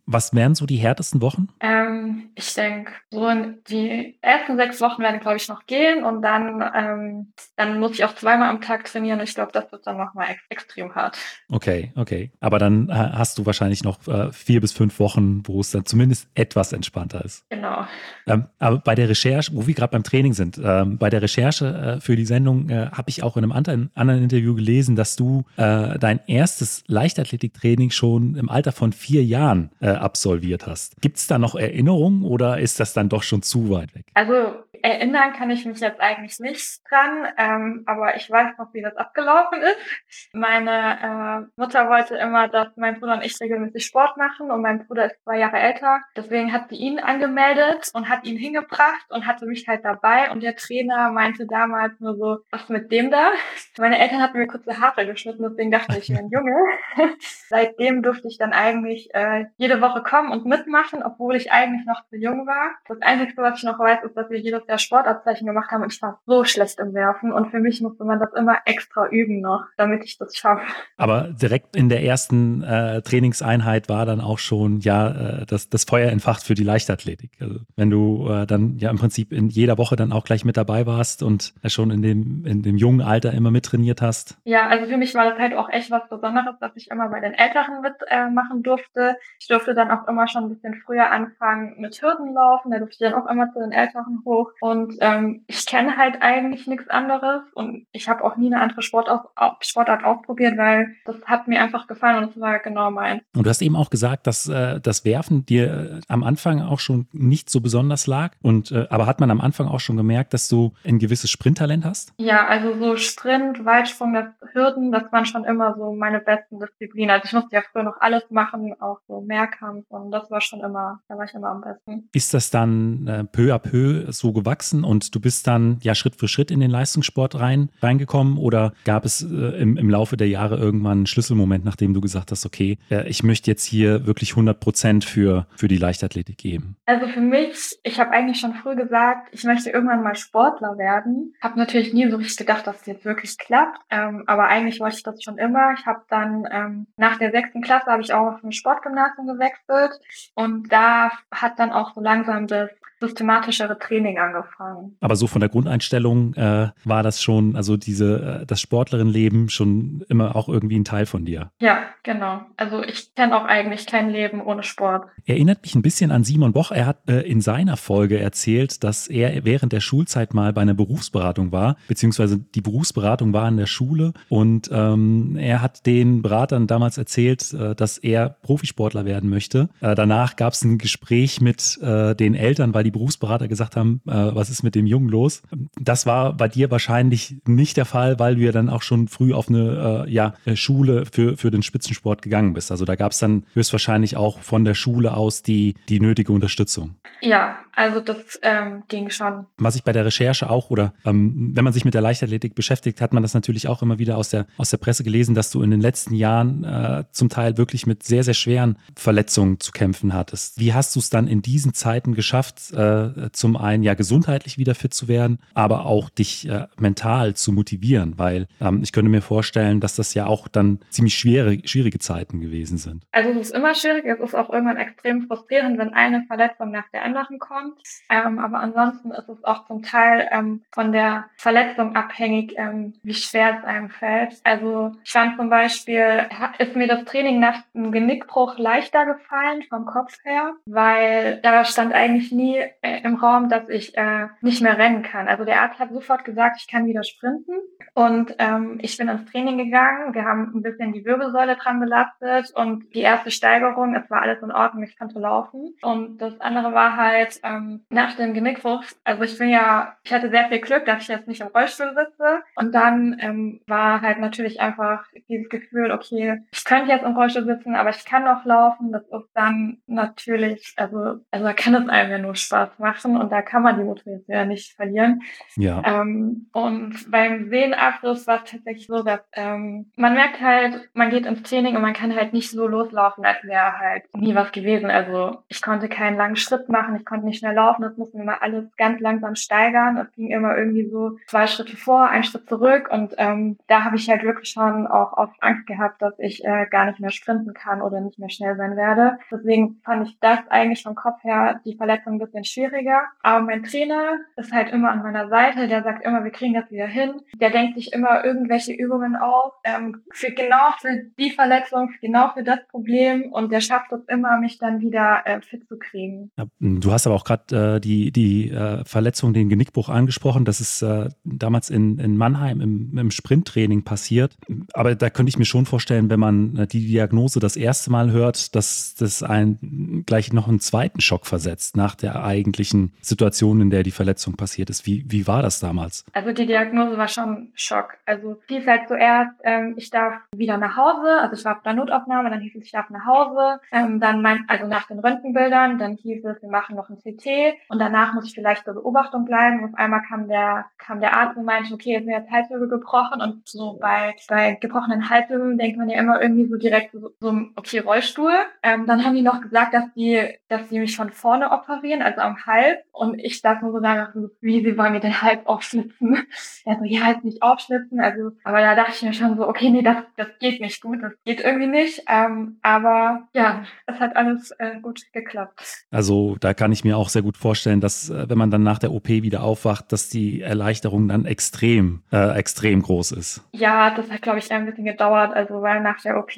was 0.06 0.34
wären 0.34 0.56
so 0.56 0.66
die 0.66 0.78
härtesten 0.78 1.22
Wochen? 1.22 1.48
Ähm, 1.60 2.30
ich 2.36 2.54
denke, 2.54 2.92
so 3.12 3.30
die 3.68 4.18
ersten 4.22 4.58
sechs 4.58 4.82
Wochen 4.82 5.02
werden, 5.02 5.20
glaube 5.20 5.38
ich, 5.38 5.48
noch 5.48 5.66
gehen 5.66 6.04
und 6.04 6.22
dann, 6.22 6.64
ähm, 6.76 7.34
dann 7.56 7.80
muss 7.80 7.94
ich 7.94 8.06
auch 8.06 8.16
zweimal 8.16 8.50
am 8.50 8.62
Tag 8.62 8.86
trainieren 8.86 9.20
und 9.20 9.28
ich 9.28 9.36
glaube, 9.36 9.52
das 9.52 9.72
wird 9.72 9.86
dann 9.86 9.98
nochmal 9.98 10.30
ex 10.30 10.44
extrem 10.50 10.96
hart. 10.96 11.18
Okay, 11.50 11.92
okay. 11.96 12.32
Aber 12.40 12.60
dann 12.60 12.90
äh, 12.90 12.94
hast 12.94 13.38
du 13.38 13.46
wahrscheinlich 13.46 13.84
noch 13.84 14.08
äh, 14.08 14.32
vier 14.32 14.62
bis 14.62 14.72
fünf 14.72 15.00
Wochen, 15.00 15.42
wo 15.46 15.60
es 15.60 15.72
dann 15.72 15.86
zumindest 15.86 16.28
etwas 16.36 16.74
entspannter 16.74 17.24
ist. 17.24 17.48
Genau. 17.50 17.86
Ähm, 18.28 18.46
aber 18.60 18.80
bei 18.80 18.96
der 18.96 19.10
Recherche, 19.10 19.52
wo 19.54 19.68
wir 19.68 19.74
gerade 19.74 19.92
beim 19.92 20.04
Training 20.04 20.34
sind, 20.34 20.60
ähm, 20.64 20.98
bei 20.98 21.10
der 21.10 21.22
Recherche 21.22 21.98
äh, 21.98 22.02
für 22.02 22.16
die 22.16 22.26
Sendung 22.26 22.70
äh, 22.70 22.88
habe 22.92 23.10
ich 23.10 23.24
auch 23.24 23.38
in 23.38 23.44
einem 23.44 23.52
anderen, 23.52 23.92
anderen 23.96 24.24
Interview 24.24 24.56
gelesen, 24.56 24.96
dass 24.96 25.16
du 25.16 25.44
äh, 25.58 25.98
dein 26.00 26.20
erstes 26.28 26.84
Leichtathletiktraining 26.88 27.92
schon 27.92 28.36
im 28.36 28.50
Alter 28.50 28.72
von 28.72 28.94
vier 28.94 29.24
Jahren 29.24 29.70
äh, 29.82 29.90
absolviert 29.90 30.68
hast. 30.68 31.02
Gibt 31.02 31.18
es 31.18 31.28
da 31.28 31.38
noch 31.38 31.56
Erinnerungen 31.56 32.24
oder 32.24 32.60
ist 32.60 32.80
das 32.80 32.94
dann 32.94 33.10
doch 33.10 33.24
schon 33.24 33.42
zu 33.42 33.70
weit 33.70 33.94
weg? 33.96 34.06
Also 34.14 34.54
Erinnern 34.84 35.32
kann 35.32 35.50
ich 35.50 35.66
mich 35.66 35.80
jetzt 35.80 36.02
eigentlich 36.02 36.40
nicht 36.40 36.82
dran, 36.90 37.28
ähm, 37.38 37.84
aber 37.86 38.18
ich 38.18 38.30
weiß 38.30 38.58
noch, 38.58 38.74
wie 38.74 38.82
das 38.82 38.98
abgelaufen 38.98 39.62
ist. 39.62 40.30
Meine 40.34 41.48
äh, 41.48 41.62
Mutter 41.62 41.88
wollte 41.88 42.18
immer, 42.18 42.50
dass 42.50 42.76
mein 42.76 43.00
Bruder 43.00 43.14
und 43.14 43.24
ich 43.24 43.40
regelmäßig 43.40 43.86
Sport 43.86 44.18
machen 44.18 44.52
und 44.52 44.62
mein 44.62 44.86
Bruder 44.86 45.06
ist 45.06 45.24
zwei 45.24 45.40
Jahre 45.40 45.58
älter. 45.58 46.02
Deswegen 46.18 46.52
hat 46.52 46.68
sie 46.68 46.76
ihn 46.76 47.00
angemeldet 47.00 47.92
und 47.94 48.10
hat 48.10 48.26
ihn 48.26 48.38
hingebracht 48.38 49.06
und 49.10 49.26
hatte 49.26 49.46
mich 49.46 49.68
halt 49.68 49.86
dabei 49.86 50.32
und 50.32 50.44
der 50.44 50.56
Trainer 50.56 51.12
meinte 51.12 51.46
damals 51.48 52.00
nur 52.00 52.16
so, 52.18 52.38
was 52.52 52.68
mit 52.70 52.92
dem 52.92 53.10
da? 53.10 53.32
Meine 53.78 54.00
Eltern 54.00 54.22
hatten 54.22 54.38
mir 54.38 54.48
kurze 54.48 54.80
Haare 54.80 55.06
geschnitten, 55.06 55.44
deswegen 55.48 55.72
dachte 55.72 55.98
ich, 55.98 56.10
ein 56.12 56.30
Junge. 56.32 56.56
Seitdem 57.48 58.04
durfte 58.04 58.28
ich 58.28 58.38
dann 58.38 58.54
eigentlich 58.54 59.14
äh, 59.14 59.46
jede 59.58 59.80
Woche 59.82 60.04
kommen 60.04 60.32
und 60.32 60.46
mitmachen, 60.46 61.04
obwohl 61.04 61.36
ich 61.36 61.52
eigentlich 61.52 61.86
noch 61.86 62.06
zu 62.10 62.18
jung 62.18 62.46
war. 62.48 62.72
Das 62.88 63.02
Einzige, 63.02 63.42
was 63.42 63.60
ich 63.60 63.64
noch 63.64 63.80
weiß, 63.80 64.04
ist, 64.04 64.16
dass 64.16 64.30
wir 64.30 64.40
jedes 64.40 64.62
Jahr 64.68 64.74
ja 64.74 64.78
Sportabzeichen 64.78 65.46
gemacht 65.46 65.72
haben 65.72 65.84
und 65.84 65.94
ich 65.94 66.02
war 66.02 66.20
so 66.26 66.44
schlecht 66.44 66.80
im 66.80 66.94
Werfen 66.94 67.32
und 67.32 67.52
für 67.52 67.60
mich 67.60 67.82
musste 67.82 68.04
man 68.04 68.20
das 68.20 68.34
immer 68.34 68.58
extra 68.66 69.08
üben 69.08 69.42
noch, 69.42 69.66
damit 69.78 70.04
ich 70.04 70.18
das 70.18 70.36
schaffe. 70.36 70.66
Aber 70.98 71.30
direkt 71.30 71.76
in 71.76 71.90
der 71.90 72.04
ersten 72.04 72.64
äh, 72.64 73.02
Trainingseinheit 73.02 73.90
war 73.90 74.06
dann 74.06 74.20
auch 74.22 74.40
schon 74.40 74.80
ja 74.80 75.42
äh, 75.42 75.46
das, 75.46 75.70
das 75.70 75.84
Feuer 75.84 76.12
entfacht 76.12 76.44
für 76.44 76.56
die 76.56 76.64
Leichtathletik. 76.64 77.32
Also 77.40 77.60
wenn 77.84 77.90
du 77.90 78.30
äh, 78.30 78.48
dann 78.48 78.78
ja 78.78 78.90
im 78.90 78.98
Prinzip 78.98 79.34
in 79.34 79.50
jeder 79.50 79.78
Woche 79.78 79.98
dann 79.98 80.14
auch 80.14 80.24
gleich 80.24 80.46
mit 80.46 80.56
dabei 80.56 80.86
warst 80.86 81.22
und 81.22 81.54
schon 81.66 81.92
in 81.92 82.02
dem, 82.02 82.46
in 82.46 82.62
dem 82.62 82.78
jungen 82.78 83.02
Alter 83.02 83.34
immer 83.34 83.52
mittrainiert 83.52 84.02
hast. 84.02 84.38
Ja, 84.46 84.68
also 84.68 84.86
für 84.86 84.96
mich 84.96 85.14
war 85.16 85.30
das 85.30 85.38
halt 85.38 85.54
auch 85.54 85.70
echt 85.70 85.92
was 85.92 86.08
Besonderes, 86.08 86.56
dass 86.62 86.72
ich 86.78 86.90
immer 86.90 87.10
bei 87.10 87.20
den 87.20 87.34
Älteren 87.34 87.82
mitmachen 87.82 88.60
äh, 88.60 88.64
durfte. 88.64 89.18
Ich 89.38 89.50
durfte 89.50 89.74
dann 89.74 89.92
auch 89.92 90.08
immer 90.08 90.30
schon 90.30 90.46
ein 90.46 90.50
bisschen 90.50 90.76
früher 90.86 91.12
anfangen 91.12 91.76
mit 91.78 92.02
Hürdenlaufen, 92.02 92.72
da 92.72 92.78
durfte 92.78 92.94
ich 92.94 93.12
dann 93.12 93.22
auch 93.22 93.30
immer 93.30 93.52
zu 93.52 93.60
den 93.60 93.74
Älteren 93.74 94.22
hoch. 94.24 94.52
Und 94.62 94.96
ähm, 95.02 95.44
ich 95.48 95.66
kenne 95.66 95.98
halt 95.98 96.22
eigentlich 96.22 96.68
nichts 96.68 96.88
anderes 96.88 97.42
und 97.54 97.86
ich 97.92 98.08
habe 98.08 98.24
auch 98.24 98.38
nie 98.38 98.48
eine 98.48 98.62
andere 98.62 98.82
Sportart, 98.82 99.28
Sportart 99.60 100.06
ausprobiert, 100.06 100.58
weil 100.58 100.96
das 101.04 101.18
hat 101.26 101.50
mir 101.50 101.62
einfach 101.62 101.88
gefallen 101.88 102.24
und 102.24 102.30
es 102.34 102.40
war 102.40 102.60
genau 102.60 102.92
meins. 102.92 103.24
Und 103.36 103.46
du 103.46 103.50
hast 103.50 103.62
eben 103.62 103.76
auch 103.76 103.90
gesagt, 103.90 104.26
dass 104.26 104.48
äh, 104.48 104.80
das 104.80 105.04
Werfen 105.04 105.46
dir 105.46 105.98
äh, 105.98 106.02
am 106.08 106.24
Anfang 106.24 106.62
auch 106.62 106.80
schon 106.80 107.08
nicht 107.12 107.50
so 107.50 107.60
besonders 107.64 108.08
lag. 108.08 108.34
Und 108.42 108.72
äh, 108.72 108.86
aber 108.90 109.08
hat 109.08 109.20
man 109.20 109.32
am 109.32 109.42
Anfang 109.42 109.68
auch 109.68 109.80
schon 109.80 109.98
gemerkt, 109.98 110.34
dass 110.34 110.48
du 110.48 110.74
ein 110.86 111.00
gewisses 111.00 111.32
Sprinttalent 111.32 111.86
hast? 111.86 112.14
Ja, 112.18 112.46
also 112.48 112.78
so 112.78 112.98
Sprint, 112.98 113.66
Weitsprung, 113.66 114.14
das 114.14 114.26
Hürden, 114.54 114.92
das 114.92 115.12
waren 115.12 115.26
schon 115.26 115.44
immer 115.46 115.76
so 115.78 115.94
meine 115.94 116.20
besten 116.20 116.60
Disziplinen. 116.60 117.10
Also 117.10 117.26
ich 117.26 117.34
musste 117.34 117.56
ja 117.56 117.62
früher 117.72 117.84
noch 117.84 118.00
alles 118.00 118.24
machen, 118.30 118.76
auch 118.80 119.00
so 119.08 119.22
Mehrkampf 119.22 119.86
und 119.90 120.12
das 120.12 120.30
war 120.30 120.42
schon 120.42 120.60
immer, 120.60 121.00
da 121.08 121.18
war 121.18 121.26
ich 121.26 121.34
immer 121.34 121.50
am 121.50 121.62
besten. 121.62 122.10
Ist 122.14 122.34
das 122.34 122.52
dann 122.52 123.08
äh, 123.08 123.24
peu 123.24 123.54
à 123.54 123.60
peu 123.60 124.12
so 124.12 124.34
gewachsen 124.34 124.84
und 124.84 125.16
du 125.16 125.20
bist 125.20 125.48
dann 125.48 125.78
ja 125.82 125.96
Schritt 125.96 126.18
für 126.18 126.28
Schritt 126.28 126.52
in 126.52 126.60
den 126.60 126.72
Leistungssport 126.72 127.40
rein 127.40 127.70
reingekommen 127.82 128.38
oder 128.38 128.74
gab 128.86 129.06
es 129.06 129.22
äh, 129.22 129.62
im, 129.62 129.78
im 129.78 129.90
Laufe 129.90 130.18
der 130.18 130.28
Jahre 130.28 130.58
irgendwann 130.58 131.00
einen 131.00 131.06
Schlüsselmoment, 131.08 131.66
nachdem 131.66 131.94
du 131.94 132.02
gesagt 132.02 132.32
hast, 132.32 132.46
okay, 132.46 132.78
äh, 132.90 133.08
ich 133.08 133.24
möchte 133.24 133.50
jetzt 133.50 133.66
hier 133.66 134.06
wirklich 134.06 134.32
100 134.32 134.60
Prozent 134.60 135.06
für, 135.06 135.48
für 135.56 135.68
die 135.68 135.78
Leichtathletik 135.78 136.38
geben? 136.38 136.76
Also 136.86 137.08
für 137.08 137.22
mich, 137.22 137.53
ich 137.84 138.00
habe 138.00 138.12
eigentlich 138.12 138.40
schon 138.40 138.54
früh 138.54 138.76
gesagt, 138.76 139.30
ich 139.32 139.44
möchte 139.44 139.70
irgendwann 139.70 140.04
mal 140.04 140.16
Sportler 140.16 140.78
werden. 140.78 141.36
Habe 141.42 141.60
natürlich 141.60 141.94
nie 141.94 142.10
so 142.10 142.18
richtig 142.18 142.38
gedacht, 142.38 142.68
dass 142.68 142.82
es 142.82 142.86
jetzt 142.86 143.06
wirklich 143.06 143.38
klappt, 143.38 143.80
ähm, 143.90 144.24
aber 144.28 144.48
eigentlich 144.48 144.80
wollte 144.80 144.98
ich 144.98 145.04
das 145.04 145.24
schon 145.24 145.38
immer. 145.38 145.74
Ich 145.78 145.86
habe 145.86 146.04
dann 146.10 146.48
ähm, 146.52 146.88
nach 146.98 147.18
der 147.18 147.32
sechsten 147.32 147.62
Klasse 147.62 147.92
habe 147.92 148.02
ich 148.02 148.14
auch 148.14 148.34
auf 148.34 148.44
ein 148.44 148.52
Sportgymnasium 148.52 149.28
gewechselt 149.28 150.00
und 150.36 150.72
da 150.72 151.12
hat 151.32 151.60
dann 151.60 151.72
auch 151.72 151.94
so 151.94 152.02
langsam 152.02 152.48
das 152.48 152.70
systematischere 153.04 153.78
Training 153.78 154.18
angefangen. 154.18 154.96
Aber 155.02 155.16
so 155.16 155.28
von 155.28 155.42
der 155.42 155.50
Grundeinstellung 155.50 156.34
äh, 156.36 156.70
war 156.86 157.04
das 157.04 157.22
schon, 157.22 157.56
also 157.56 157.76
diese, 157.76 158.42
äh, 158.42 158.46
das 158.46 158.62
Sportlerinnenleben 158.62 159.50
schon 159.50 160.06
immer 160.08 160.36
auch 160.36 160.48
irgendwie 160.48 160.80
ein 160.80 160.86
Teil 160.86 161.06
von 161.06 161.26
dir. 161.26 161.52
Ja, 161.60 161.80
genau. 162.04 162.42
Also 162.56 162.82
ich 162.82 163.14
kenne 163.16 163.36
auch 163.36 163.46
eigentlich 163.46 163.86
kein 163.88 164.10
Leben 164.10 164.42
ohne 164.42 164.64
Sport. 164.64 165.08
Erinnert 165.26 165.64
mich 165.64 165.76
ein 165.76 165.82
bisschen 165.82 166.12
an 166.12 166.24
Simon 166.24 166.54
Boch. 166.54 166.72
Er 166.72 166.86
hat 166.86 167.10
äh, 167.10 167.22
in 167.22 167.42
seiner 167.42 167.76
Folge 167.76 168.20
erzählt, 168.20 168.84
dass 168.84 169.08
er 169.08 169.44
während 169.44 169.74
der 169.74 169.82
Schulzeit 169.82 170.34
mal 170.34 170.54
bei 170.54 170.62
einer 170.62 170.74
Berufsberatung 170.74 171.52
war, 171.52 171.76
beziehungsweise 171.88 172.38
die 172.38 172.62
Berufsberatung 172.62 173.34
war 173.34 173.48
in 173.50 173.58
der 173.58 173.66
Schule 173.66 174.14
und 174.30 174.70
ähm, 174.72 175.36
er 175.38 175.62
hat 175.62 175.86
den 175.86 176.22
Beratern 176.22 176.68
damals 176.68 176.98
erzählt, 176.98 177.54
äh, 177.54 177.76
dass 177.76 177.98
er 177.98 178.30
Profisportler 178.44 179.06
werden 179.06 179.30
möchte. 179.30 179.70
Äh, 179.82 179.96
danach 179.96 180.38
gab 180.38 180.54
es 180.54 180.64
ein 180.64 180.78
Gespräch 180.78 181.42
mit 181.42 181.78
äh, 181.82 182.16
den 182.16 182.36
Eltern, 182.36 182.74
weil 182.74 182.84
die 182.84 182.93
Berufsberater 182.94 183.50
gesagt 183.50 183.76
haben, 183.76 184.02
äh, 184.08 184.12
was 184.12 184.50
ist 184.50 184.64
mit 184.64 184.76
dem 184.76 184.86
Jungen 184.86 185.10
los? 185.10 185.42
Das 185.76 186.06
war 186.06 186.32
bei 186.34 186.48
dir 186.48 186.72
wahrscheinlich 186.72 187.36
nicht 187.46 187.76
der 187.76 187.86
Fall, 187.86 188.20
weil 188.20 188.36
du 188.36 188.42
ja 188.42 188.54
dann 188.54 188.70
auch 188.70 188.82
schon 188.82 189.10
früh 189.10 189.34
auf 189.34 189.50
eine 189.50 190.06
äh, 190.08 190.12
ja, 190.12 190.36
äh, 190.46 190.56
Schule 190.56 191.06
für, 191.06 191.36
für 191.36 191.52
den 191.52 191.64
Spitzensport 191.64 192.22
gegangen 192.22 192.54
bist. 192.54 192.72
Also 192.72 192.86
da 192.86 192.96
gab 192.96 193.12
es 193.12 193.20
dann 193.20 193.46
höchstwahrscheinlich 193.54 194.16
auch 194.16 194.40
von 194.40 194.64
der 194.64 194.76
Schule 194.76 195.14
aus 195.16 195.44
die, 195.44 195.76
die 195.90 196.00
nötige 196.00 196.32
Unterstützung. 196.32 196.96
Ja, 197.22 197.58
also 197.76 198.00
das 198.00 198.40
ähm, 198.44 198.84
ging 198.88 199.10
schon. 199.10 199.46
Was 199.58 199.76
ich 199.76 199.84
bei 199.84 199.94
der 199.94 200.06
Recherche 200.06 200.50
auch 200.50 200.70
oder 200.70 200.94
ähm, 201.06 201.52
wenn 201.56 201.64
man 201.64 201.74
sich 201.74 201.86
mit 201.86 201.94
der 201.94 202.02
Leichtathletik 202.02 202.54
beschäftigt, 202.54 203.02
hat 203.02 203.14
man 203.14 203.24
das 203.24 203.34
natürlich 203.34 203.68
auch 203.68 203.82
immer 203.82 203.98
wieder 203.98 204.18
aus 204.18 204.30
der, 204.30 204.46
aus 204.58 204.70
der 204.70 204.78
Presse 204.78 205.04
gelesen, 205.04 205.34
dass 205.34 205.50
du 205.50 205.64
in 205.64 205.72
den 205.72 205.82
letzten 205.82 206.14
Jahren 206.14 206.64
äh, 206.64 207.04
zum 207.12 207.30
Teil 207.30 207.58
wirklich 207.58 207.88
mit 207.88 208.04
sehr, 208.04 208.24
sehr 208.24 208.36
schweren 208.36 208.78
Verletzungen 208.96 209.60
zu 209.60 209.72
kämpfen 209.72 210.14
hattest. 210.14 210.60
Wie 210.60 210.74
hast 210.74 210.96
du 210.96 211.00
es 211.00 211.10
dann 211.10 211.28
in 211.28 211.42
diesen 211.42 211.74
Zeiten 211.74 212.14
geschafft, 212.14 212.74
äh, 212.84 213.32
zum 213.32 213.58
einen 213.58 213.84
ja 213.84 213.94
gesundheitlich 213.94 214.58
wieder 214.58 214.76
fit 214.76 214.94
zu 214.94 215.08
werden, 215.08 215.40
aber 215.54 215.86
auch 215.86 216.10
dich 216.10 216.48
äh, 216.50 216.68
mental 216.78 217.34
zu 217.36 217.52
motivieren, 217.52 218.14
weil 218.18 218.48
ähm, 218.62 218.82
ich 218.84 218.92
könnte 218.92 219.10
mir 219.10 219.22
vorstellen, 219.22 219.80
dass 219.80 219.96
das 219.96 220.14
ja 220.14 220.26
auch 220.26 220.48
dann 220.48 220.80
ziemlich 220.90 221.16
schwere, 221.16 221.60
schwierige 221.66 222.00
Zeiten 222.00 222.40
gewesen 222.42 222.78
sind. 222.78 223.04
Also 223.12 223.30
es 223.32 223.50
ist 223.50 223.56
immer 223.56 223.76
schwierig, 223.76 224.06
es 224.06 224.20
ist 224.20 224.36
auch 224.36 224.52
irgendwann 224.52 224.78
extrem 224.78 225.24
frustrierend, 225.28 225.78
wenn 225.78 225.94
eine 225.94 226.24
Verletzung 226.28 226.72
nach 226.72 226.90
der 226.94 227.04
anderen 227.04 227.40
kommt. 227.40 227.78
Ähm, 228.10 228.40
aber 228.40 228.60
ansonsten 228.60 229.12
ist 229.12 229.30
es 229.30 229.44
auch 229.44 229.68
zum 229.68 229.84
Teil 229.84 230.28
ähm, 230.32 230.62
von 230.72 230.92
der 230.92 231.26
Verletzung 231.38 231.96
abhängig, 231.96 232.54
ähm, 232.58 232.94
wie 233.04 233.14
schwer 233.14 233.58
es 233.60 233.66
einem 233.66 233.90
fällt. 233.90 234.36
Also 234.44 234.92
ich 235.04 235.12
fand 235.12 235.38
zum 235.38 235.50
Beispiel, 235.50 236.28
ist 236.58 236.76
mir 236.76 236.88
das 236.88 237.06
Training 237.06 237.40
nach 237.40 237.60
einem 237.74 237.92
Genickbruch 237.92 238.58
leichter 238.58 239.06
gefallen 239.06 239.64
vom 239.70 239.86
Kopf 239.86 240.18
her, 240.24 240.54
weil 240.66 241.40
da 241.42 241.66
stand 241.66 241.94
eigentlich 241.94 242.32
nie 242.32 242.63
im 242.82 243.16
Raum, 243.16 243.50
dass 243.50 243.68
ich 243.70 243.98
äh, 243.98 244.28
nicht 244.42 244.62
mehr 244.62 244.78
rennen 244.78 245.04
kann. 245.04 245.28
Also 245.28 245.46
der 245.46 245.62
Arzt 245.62 245.80
hat 245.80 245.92
sofort 245.92 246.26
gesagt, 246.26 246.58
ich 246.60 246.68
kann 246.68 246.86
wieder 246.86 247.04
sprinten. 247.04 247.54
Und 247.94 248.36
ähm, 248.40 248.80
ich 248.82 248.98
bin 248.98 249.08
ins 249.08 249.30
Training 249.32 249.58
gegangen. 249.58 250.14
Wir 250.14 250.26
haben 250.26 250.52
ein 250.56 250.62
bisschen 250.62 250.94
die 250.94 251.06
Wirbelsäule 251.06 251.56
dran 251.56 251.80
belastet 251.80 252.52
und 252.56 252.94
die 252.96 253.02
erste 253.02 253.32
Steigerung, 253.32 253.96
es 253.96 254.10
war 254.10 254.22
alles 254.22 254.42
in 254.42 254.52
Ordnung, 254.52 254.84
ich 254.84 254.98
konnte 254.98 255.20
laufen. 255.20 255.76
Und 255.82 256.18
das 256.18 256.40
andere 256.42 256.74
war 256.74 256.98
halt 256.98 257.40
ähm, 257.44 257.86
nach 257.90 258.16
dem 258.16 258.34
Genickbruch, 258.34 258.84
also 259.04 259.24
ich 259.24 259.38
bin 259.38 259.50
ja, 259.50 259.96
ich 260.04 260.14
hatte 260.14 260.30
sehr 260.30 260.48
viel 260.48 260.60
Glück, 260.60 260.86
dass 260.86 261.04
ich 261.04 261.08
jetzt 261.08 261.28
nicht 261.28 261.42
im 261.42 261.48
Rollstuhl 261.48 261.94
sitze. 261.94 262.42
Und 262.56 262.74
dann 262.74 263.18
ähm, 263.20 263.62
war 263.68 264.02
halt 264.02 264.20
natürlich 264.20 264.60
einfach 264.60 265.06
dieses 265.30 265.50
Gefühl, 265.50 265.92
okay, 265.92 266.40
ich 266.52 266.66
könnte 266.66 266.92
jetzt 266.92 267.06
im 267.06 267.16
Rollstuhl 267.16 267.46
sitzen, 267.46 267.76
aber 267.76 267.92
ich 267.92 268.06
kann 268.06 268.24
noch 268.24 268.46
laufen. 268.46 268.92
Das 268.92 269.04
ist 269.04 269.30
dann 269.34 269.82
natürlich, 269.86 270.74
also, 270.78 271.20
also 271.32 271.46
da 271.46 271.54
kann 271.54 271.76
es 271.76 271.90
einem 271.90 272.12
ja 272.12 272.18
nur 272.18 272.36
Spaß 272.54 272.80
machen 272.80 273.18
und 273.18 273.32
da 273.32 273.42
kann 273.42 273.64
man 273.64 273.78
die 273.78 273.84
Motivation 273.84 274.36
ja 274.36 274.46
nicht 274.46 274.76
verlieren. 274.76 275.22
Ja. 275.56 275.82
Ähm, 275.86 276.48
und 276.54 277.10
beim 277.10 277.50
Sehnenabriss 277.50 278.28
war 278.28 278.44
es 278.44 278.52
tatsächlich 278.52 278.88
so, 278.88 279.02
dass 279.04 279.22
ähm, 279.34 279.92
man 279.96 280.14
merkt 280.14 280.40
halt, 280.42 280.90
man 280.94 281.10
geht 281.10 281.26
ins 281.26 281.44
Training 281.44 281.76
und 281.76 281.82
man 281.82 281.94
kann 281.94 282.16
halt 282.16 282.34
nicht 282.34 282.52
so 282.52 282.68
loslaufen, 282.68 283.26
als 283.26 283.44
wäre 283.44 283.80
halt 283.80 284.04
nie 284.16 284.36
was 284.36 284.52
gewesen. 284.52 284.90
Also 284.90 285.40
ich 285.48 285.62
konnte 285.62 285.90
keinen 285.90 286.18
langen 286.18 286.36
Schritt 286.36 286.70
machen, 286.70 286.96
ich 286.96 287.06
konnte 287.06 287.26
nicht 287.26 287.40
schnell 287.40 287.56
laufen, 287.56 287.82
das 287.82 287.98
mussten 287.98 288.22
immer 288.22 288.42
alles 288.42 288.66
ganz 288.78 289.00
langsam 289.00 289.36
steigern. 289.36 289.98
Es 289.98 290.12
ging 290.14 290.30
immer 290.30 290.56
irgendwie 290.56 290.90
so 290.90 291.18
zwei 291.28 291.48
Schritte 291.48 291.76
vor, 291.76 292.10
ein 292.10 292.24
Schritt 292.24 292.48
zurück 292.48 292.90
und 292.92 293.16
ähm, 293.18 293.58
da 293.68 293.84
habe 293.84 293.96
ich 293.96 294.10
halt 294.10 294.24
wirklich 294.24 294.50
schon 294.50 294.88
auch 294.88 295.14
oft 295.14 295.42
Angst 295.42 295.66
gehabt, 295.66 296.02
dass 296.02 296.14
ich 296.20 296.46
äh, 296.46 296.68
gar 296.70 296.86
nicht 296.86 297.00
mehr 297.00 297.12
sprinten 297.12 297.54
kann 297.54 297.82
oder 297.82 298.00
nicht 298.00 298.20
mehr 298.20 298.30
schnell 298.30 298.56
sein 298.56 298.76
werde. 298.76 299.18
Deswegen 299.32 299.82
fand 299.84 300.08
ich 300.08 300.20
das 300.20 300.40
eigentlich 300.50 300.84
vom 300.84 300.96
Kopf 300.96 301.24
her 301.24 301.60
die 301.66 301.76
Verletzung 301.76 302.14
ein 302.14 302.20
bisschen 302.20 302.43
schwieriger. 302.46 303.02
Aber 303.22 303.46
mein 303.46 303.64
Trainer 303.64 304.18
ist 304.36 304.52
halt 304.52 304.72
immer 304.72 304.92
an 304.92 305.04
meiner 305.04 305.30
Seite, 305.30 305.68
der 305.68 305.84
sagt 305.84 306.06
immer, 306.06 306.24
wir 306.24 306.32
kriegen 306.32 306.54
das 306.54 306.70
wieder 306.72 306.88
hin. 306.88 307.22
Der 307.36 307.50
denkt 307.50 307.76
sich 307.76 307.94
immer 307.94 308.24
irgendwelche 308.24 308.74
Übungen 308.74 309.16
auf, 309.16 309.54
ähm, 309.64 310.04
für 310.12 310.32
genau 310.32 310.72
für 310.80 311.04
die 311.18 311.32
Verletzung, 311.32 311.92
genau 312.02 312.32
für 312.34 312.44
das 312.44 312.60
Problem 312.70 313.32
und 313.32 313.52
der 313.52 313.62
schafft 313.62 313.92
es 313.92 314.02
immer, 314.08 314.40
mich 314.40 314.58
dann 314.58 314.82
wieder 314.82 315.22
äh, 315.26 315.42
fit 315.42 315.68
zu 315.68 315.78
kriegen. 315.78 316.32
Ja, 316.38 316.46
du 316.60 316.92
hast 316.92 317.08
aber 317.08 317.16
auch 317.16 317.26
gerade 317.26 317.76
äh, 317.76 317.80
die, 317.80 318.12
die 318.12 318.50
äh, 318.50 318.84
Verletzung, 318.86 319.34
den 319.34 319.50
Genickbruch 319.50 319.90
angesprochen. 319.90 320.46
Das 320.46 320.60
ist 320.60 320.82
äh, 320.82 321.10
damals 321.24 321.70
in, 321.70 322.00
in 322.00 322.18
Mannheim 322.18 322.62
im, 322.62 322.98
im 322.98 323.12
Sprinttraining 323.12 323.84
passiert. 323.84 324.38
Aber 324.74 324.96
da 324.96 325.10
könnte 325.10 325.30
ich 325.30 325.38
mir 325.38 325.46
schon 325.46 325.66
vorstellen, 325.66 326.10
wenn 326.10 326.20
man 326.20 326.58
äh, 326.58 326.68
die 326.68 326.86
Diagnose 326.88 327.40
das 327.40 327.56
erste 327.56 327.92
Mal 327.92 328.12
hört, 328.12 328.56
dass 328.56 328.96
das 328.96 329.24
einen 329.24 330.04
gleich 330.06 330.34
noch 330.34 330.48
einen 330.48 330.60
zweiten 330.60 331.02
Schock 331.02 331.26
versetzt 331.26 331.78
nach 331.78 331.96
der 331.96 332.24
eigentlichen 332.34 332.94
Situation, 333.02 333.62
in 333.62 333.70
der 333.70 333.84
die 333.84 333.92
Verletzung 333.92 334.36
passiert 334.36 334.70
ist. 334.70 334.86
Wie, 334.86 335.06
wie 335.08 335.28
war 335.28 335.42
das 335.42 335.60
damals? 335.60 336.06
Also 336.14 336.32
die 336.32 336.46
Diagnose 336.46 336.98
war 336.98 337.08
schon 337.08 337.52
Schock. 337.54 337.98
Also 338.06 338.42
hieß 338.48 338.66
halt 338.68 338.88
zuerst, 338.88 339.32
ähm, 339.44 339.76
ich 339.78 339.90
darf 339.90 340.16
wieder 340.36 340.58
nach 340.58 340.76
Hause, 340.76 341.20
also 341.22 341.36
ich 341.36 341.46
war 341.46 341.58
auf 341.58 341.64
der 341.64 341.74
Notaufnahme, 341.74 342.30
dann 342.30 342.42
hieß 342.42 342.56
es, 342.56 342.66
ich 342.66 342.72
darf 342.72 342.90
nach 342.90 343.06
Hause, 343.06 343.62
ähm, 343.72 344.00
dann 344.00 344.22
mein, 344.22 344.46
also 344.48 344.68
nach 344.68 344.88
den 344.88 345.00
Röntgenbildern, 345.00 345.78
dann 345.78 345.96
hieß 345.96 346.26
es, 346.26 346.42
wir 346.42 346.50
machen 346.50 346.76
noch 346.76 346.90
ein 346.90 346.98
CT 346.98 347.56
und 347.70 347.80
danach 347.80 348.14
muss 348.14 348.26
ich 348.26 348.34
vielleicht 348.34 348.66
zur 348.66 348.74
Beobachtung 348.74 349.26
bleiben. 349.26 349.64
Und 349.64 349.74
auf 349.74 349.80
einmal 349.80 350.02
kam 350.02 350.28
der, 350.28 350.66
kam 350.78 351.00
der 351.00 351.16
Arzt 351.16 351.38
und 351.38 351.46
meinte, 351.46 351.74
okay, 351.74 351.92
jetzt 351.94 352.08
ist 352.08 352.24
jetzt 352.24 352.32
Halswirbel 352.32 352.68
gebrochen 352.68 353.22
und 353.22 353.48
so 353.48 353.78
bei, 353.80 354.16
bei 354.28 354.56
gebrochenen 354.56 355.10
Halswirbeln 355.10 355.58
denkt 355.58 355.78
man 355.78 355.90
ja 355.90 356.00
immer 356.00 356.22
irgendwie 356.22 356.48
so 356.48 356.58
direkt 356.58 356.92
so, 356.92 357.12
so 357.20 357.42
okay, 357.56 357.80
Rollstuhl. 357.80 358.34
Ähm, 358.62 358.86
dann 358.86 359.04
haben 359.04 359.16
die 359.16 359.22
noch 359.22 359.42
gesagt, 359.42 359.74
dass 359.74 359.86
die, 359.96 360.22
dass 360.50 360.68
die 360.70 360.80
mich 360.80 360.96
von 360.96 361.10
vorne 361.10 361.52
operieren, 361.52 362.02
also 362.02 362.22
am 362.24 362.46
Hals 362.46 362.80
und 362.92 363.20
ich 363.20 363.42
dachte 363.42 363.66
nur 363.66 363.74
so 363.74 363.80
danach, 363.80 364.14
wie, 364.42 364.64
sie 364.64 364.78
wollen 364.78 364.94
mir 364.94 365.00
den 365.00 365.22
Hals 365.22 365.46
aufschlitzen. 365.46 366.18
Er 366.66 366.78
so, 366.78 366.86
ja, 366.86 367.10
jetzt 367.10 367.26
nicht 367.26 367.42
aufschlitzen. 367.42 368.00
Also, 368.00 368.32
aber 368.46 368.62
da 368.62 368.76
dachte 368.76 368.94
ich 368.96 369.02
mir 369.02 369.14
schon 369.14 369.36
so, 369.36 369.48
okay, 369.48 369.70
nee, 369.70 369.82
das, 369.82 369.98
das 370.16 370.28
geht 370.40 370.62
nicht 370.62 370.82
gut, 370.82 371.00
das 371.02 371.12
geht 371.26 371.42
irgendwie 371.42 371.68
nicht. 371.68 372.04
Ähm, 372.08 372.58
aber 372.62 373.28
ja, 373.34 373.64
es 373.86 374.00
hat 374.00 374.16
alles 374.16 374.52
äh, 374.60 374.80
gut 374.82 375.02
geklappt. 375.12 375.86
Also 375.92 376.38
da 376.40 376.54
kann 376.54 376.72
ich 376.72 376.86
mir 376.86 376.98
auch 376.98 377.10
sehr 377.10 377.22
gut 377.22 377.36
vorstellen, 377.36 377.82
dass 377.82 378.10
äh, 378.10 378.30
wenn 378.30 378.38
man 378.38 378.50
dann 378.50 378.64
nach 378.64 378.80
der 378.80 378.94
OP 378.94 379.10
wieder 379.10 379.44
aufwacht, 379.44 379.92
dass 379.92 380.08
die 380.08 380.42
Erleichterung 380.42 381.10
dann 381.10 381.26
extrem, 381.26 382.04
äh, 382.12 382.38
extrem 382.38 382.82
groß 382.82 383.12
ist. 383.12 383.42
Ja, 383.52 383.94
das 383.94 384.10
hat, 384.10 384.22
glaube 384.22 384.40
ich, 384.40 384.52
ein 384.52 384.66
bisschen 384.66 384.86
gedauert. 384.86 385.34
Also 385.34 385.62
weil 385.62 385.82
nach 385.82 386.02
der 386.02 386.18
OP, 386.18 386.32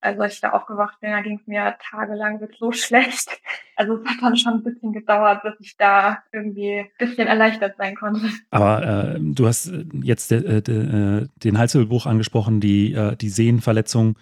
also 0.00 0.22
als 0.22 0.34
ich 0.34 0.40
da 0.40 0.50
aufgewacht 0.50 1.00
bin, 1.00 1.10
da 1.10 1.22
ging 1.22 1.38
es 1.40 1.46
mir 1.46 1.76
tagelang 1.90 2.40
wirklich 2.40 2.58
so 2.58 2.72
schlecht. 2.72 3.40
Also 3.80 3.94
es 3.94 4.06
hat 4.06 4.18
dann 4.20 4.36
schon 4.36 4.52
ein 4.52 4.62
bisschen 4.62 4.92
gedauert, 4.92 5.42
bis 5.42 5.54
ich 5.60 5.76
da 5.78 6.18
irgendwie 6.32 6.80
ein 6.80 6.88
bisschen 6.98 7.26
erleichtert 7.26 7.78
sein 7.78 7.96
konnte. 7.96 8.20
Aber 8.50 9.14
äh, 9.14 9.18
du 9.18 9.46
hast 9.46 9.68
äh, 9.68 9.86
jetzt 10.02 10.30
de, 10.30 10.60
de, 10.60 11.22
äh, 11.22 11.28
den 11.42 11.56
Halswirbelbruch 11.56 12.04
angesprochen, 12.04 12.60
die, 12.60 12.92
äh, 12.92 13.16
die 13.16 13.30
Sehnenverletzung. 13.30 14.18